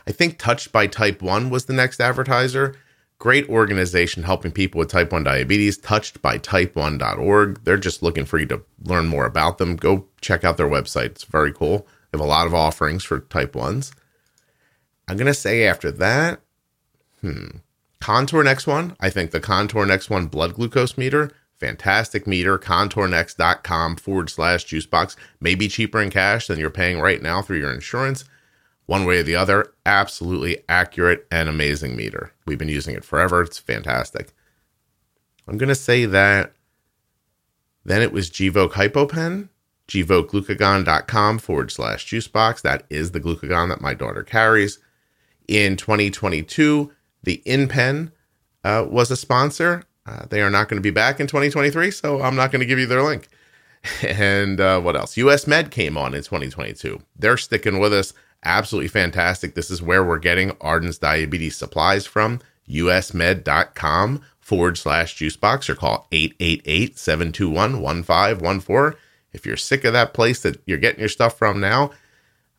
I 0.07 0.13
think 0.13 0.37
Touched 0.37 0.71
by 0.71 0.87
Type 0.87 1.21
1 1.21 1.49
was 1.49 1.65
the 1.65 1.73
next 1.73 1.99
advertiser. 1.99 2.75
Great 3.19 3.49
organization 3.49 4.23
helping 4.23 4.51
people 4.51 4.79
with 4.79 4.89
type 4.89 5.11
1 5.11 5.23
diabetes, 5.23 5.77
touched 5.77 6.21
by 6.21 6.37
type1.org. 6.37 7.63
They're 7.63 7.75
just 7.75 8.01
looking 8.01 8.25
for 8.25 8.37
you 8.37 8.45
to 8.45 8.61
learn 8.83 9.07
more 9.07 9.25
about 9.25 9.57
them. 9.57 9.75
Go 9.75 10.05
check 10.21 10.45
out 10.45 10.55
their 10.55 10.69
website. 10.69 11.07
It's 11.07 11.23
very 11.25 11.51
cool. 11.51 11.79
They 12.11 12.19
have 12.19 12.25
a 12.25 12.29
lot 12.29 12.47
of 12.47 12.53
offerings 12.53 13.03
for 13.03 13.19
type 13.19 13.53
1s. 13.53 13.91
I'm 15.09 15.17
going 15.17 15.27
to 15.27 15.33
say 15.33 15.65
after 15.67 15.91
that, 15.91 16.41
hmm, 17.21 17.47
Contour 17.99 18.43
Next 18.43 18.67
One. 18.67 18.95
I 18.99 19.09
think 19.09 19.31
the 19.31 19.39
Contour 19.39 19.85
Next 19.85 20.09
One 20.09 20.27
blood 20.27 20.53
glucose 20.53 20.97
meter, 20.97 21.31
fantastic 21.59 22.27
meter. 22.27 22.57
ContourNext.com 22.57 23.97
forward 23.97 24.29
slash 24.29 24.65
juicebox. 24.65 25.15
Maybe 25.39 25.67
cheaper 25.67 26.01
in 26.01 26.09
cash 26.09 26.47
than 26.47 26.59
you're 26.59 26.69
paying 26.69 26.99
right 26.99 27.21
now 27.21 27.41
through 27.41 27.59
your 27.59 27.73
insurance. 27.73 28.25
One 28.85 29.05
way 29.05 29.19
or 29.19 29.23
the 29.23 29.35
other, 29.35 29.73
absolutely 29.85 30.63
accurate 30.69 31.27
and 31.29 31.49
amazing 31.49 31.95
meter. 31.95 32.31
We've 32.45 32.57
been 32.57 32.69
using 32.69 32.95
it 32.95 33.03
forever. 33.03 33.41
It's 33.41 33.59
fantastic. 33.59 34.33
I'm 35.47 35.57
going 35.57 35.69
to 35.69 35.75
say 35.75 36.05
that 36.05 36.53
then 37.83 38.01
it 38.01 38.11
was 38.11 38.29
Gvoke 38.29 38.73
HypoPen, 38.73 39.49
gvokeglucagon.com 39.87 41.39
forward 41.39 41.71
slash 41.71 42.05
juicebox. 42.05 42.61
That 42.61 42.83
is 42.89 43.11
the 43.11 43.21
glucagon 43.21 43.69
that 43.69 43.81
my 43.81 43.93
daughter 43.93 44.23
carries. 44.23 44.79
In 45.47 45.77
2022, 45.77 46.91
the 47.23 47.41
InPen 47.45 48.11
uh, 48.63 48.85
was 48.89 49.11
a 49.11 49.17
sponsor. 49.17 49.83
Uh, 50.05 50.25
they 50.29 50.41
are 50.41 50.49
not 50.49 50.69
going 50.69 50.77
to 50.77 50.85
be 50.85 50.91
back 50.91 51.19
in 51.19 51.27
2023, 51.27 51.91
so 51.91 52.21
I'm 52.21 52.35
not 52.35 52.51
going 52.51 52.61
to 52.61 52.65
give 52.65 52.79
you 52.79 52.85
their 52.87 53.03
link. 53.03 53.27
And 54.03 54.59
uh, 54.59 54.81
what 54.81 54.97
else? 54.97 55.15
US 55.17 55.47
Med 55.47 55.71
came 55.71 55.97
on 55.97 56.13
in 56.13 56.21
2022. 56.21 56.99
They're 57.15 57.37
sticking 57.37 57.79
with 57.79 57.93
us. 57.93 58.13
Absolutely 58.43 58.89
fantastic. 58.89 59.55
This 59.55 59.71
is 59.71 59.81
where 59.81 60.03
we're 60.03 60.19
getting 60.19 60.57
Arden's 60.59 60.97
diabetes 60.97 61.55
supplies 61.55 62.05
from. 62.05 62.41
usmed.com 62.67 64.21
forward 64.39 64.77
slash 64.77 65.15
juicebox 65.15 65.69
or 65.69 65.75
call 65.75 66.07
888 66.11 66.97
721 66.97 67.81
1514. 67.81 68.99
If 69.31 69.45
you're 69.45 69.57
sick 69.57 69.83
of 69.83 69.93
that 69.93 70.13
place 70.13 70.41
that 70.41 70.61
you're 70.65 70.77
getting 70.77 70.99
your 70.99 71.09
stuff 71.09 71.37
from 71.37 71.59
now, 71.59 71.91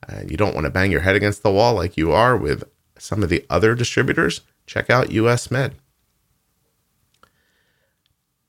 and 0.06 0.26
uh, 0.26 0.30
you 0.30 0.36
don't 0.36 0.54
want 0.54 0.64
to 0.64 0.70
bang 0.70 0.92
your 0.92 1.00
head 1.00 1.16
against 1.16 1.42
the 1.42 1.50
wall 1.50 1.74
like 1.74 1.96
you 1.96 2.12
are 2.12 2.36
with 2.36 2.64
some 2.98 3.22
of 3.22 3.28
the 3.28 3.44
other 3.48 3.74
distributors, 3.74 4.42
check 4.66 4.90
out 4.90 5.12
US 5.12 5.50
Med. 5.50 5.76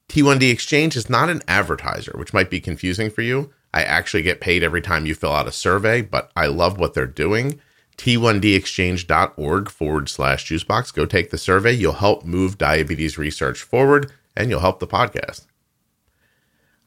T1D 0.10 0.52
Exchange 0.52 0.98
is 0.98 1.10
not 1.10 1.30
an 1.30 1.44
advertiser, 1.48 2.14
which 2.16 2.34
might 2.34 2.50
be 2.50 2.60
confusing 2.60 3.10
for 3.12 3.22
you. 3.22 3.54
I 3.74 3.84
actually 3.84 4.24
get 4.24 4.42
paid 4.42 4.64
every 4.64 4.82
time 4.82 5.06
you 5.06 5.14
fill 5.14 5.34
out 5.34 5.48
a 5.48 5.52
survey, 5.52 6.02
but 6.02 6.32
I 6.36 6.48
love 6.48 6.80
what 6.80 6.96
they're 6.96 7.06
doing. 7.06 7.62
T1dexchange.org 7.98 9.70
forward 9.70 10.10
slash 10.10 10.46
juicebox. 10.46 10.94
Go 10.94 11.06
take 11.06 11.30
the 11.30 11.38
survey. 11.38 11.74
You'll 11.74 11.94
help 11.94 12.26
move 12.26 12.58
diabetes 12.58 13.18
research 13.18 13.62
forward 13.62 14.12
and 14.36 14.50
you'll 14.50 14.62
help 14.62 14.80
the 14.80 14.88
podcast. 14.88 15.46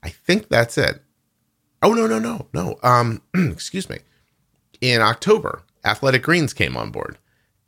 I 0.03 0.09
think 0.09 0.49
that's 0.49 0.77
it. 0.77 1.03
Oh, 1.83 1.93
no, 1.93 2.07
no, 2.07 2.19
no, 2.19 2.49
no. 2.53 2.79
Um, 2.83 3.23
excuse 3.35 3.89
me. 3.89 3.99
In 4.81 5.01
October, 5.01 5.63
Athletic 5.85 6.23
Greens 6.23 6.53
came 6.53 6.77
on 6.77 6.91
board 6.91 7.19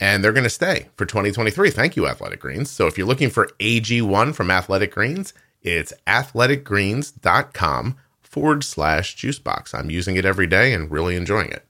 and 0.00 0.22
they're 0.22 0.32
going 0.32 0.44
to 0.44 0.50
stay 0.50 0.88
for 0.96 1.06
2023. 1.06 1.70
Thank 1.70 1.96
you, 1.96 2.06
Athletic 2.06 2.40
Greens. 2.40 2.70
So 2.70 2.86
if 2.86 2.98
you're 2.98 3.06
looking 3.06 3.30
for 3.30 3.48
AG1 3.60 4.34
from 4.34 4.50
Athletic 4.50 4.92
Greens, 4.92 5.32
it's 5.62 5.92
athleticgreens.com 6.06 7.96
forward 8.22 8.64
slash 8.64 9.16
juicebox. 9.16 9.74
I'm 9.74 9.90
using 9.90 10.16
it 10.16 10.24
every 10.24 10.46
day 10.46 10.72
and 10.72 10.90
really 10.90 11.16
enjoying 11.16 11.50
it. 11.50 11.64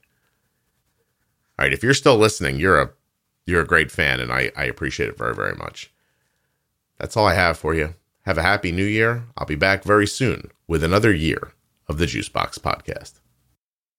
All 1.57 1.63
right, 1.63 1.73
if 1.73 1.83
you're 1.83 1.93
still 1.93 2.17
listening, 2.17 2.59
you're 2.59 2.81
a 2.81 2.89
you're 3.45 3.61
a 3.61 3.67
great 3.67 3.91
fan, 3.91 4.19
and 4.19 4.31
I, 4.31 4.51
I 4.57 4.65
appreciate 4.65 5.07
it 5.07 5.17
very, 5.17 5.35
very 5.35 5.55
much. 5.55 5.93
That's 6.97 7.15
all 7.15 7.27
I 7.27 7.35
have 7.35 7.57
for 7.59 7.75
you. 7.75 7.93
Have 8.23 8.39
a 8.39 8.41
happy 8.41 8.71
new 8.71 8.85
year. 8.85 9.25
I'll 9.37 9.45
be 9.45 9.55
back 9.55 9.83
very 9.83 10.07
soon 10.07 10.49
with 10.67 10.83
another 10.83 11.13
year 11.13 11.51
of 11.87 11.99
the 11.99 12.05
Juicebox 12.05 12.59
Podcast. 12.59 13.19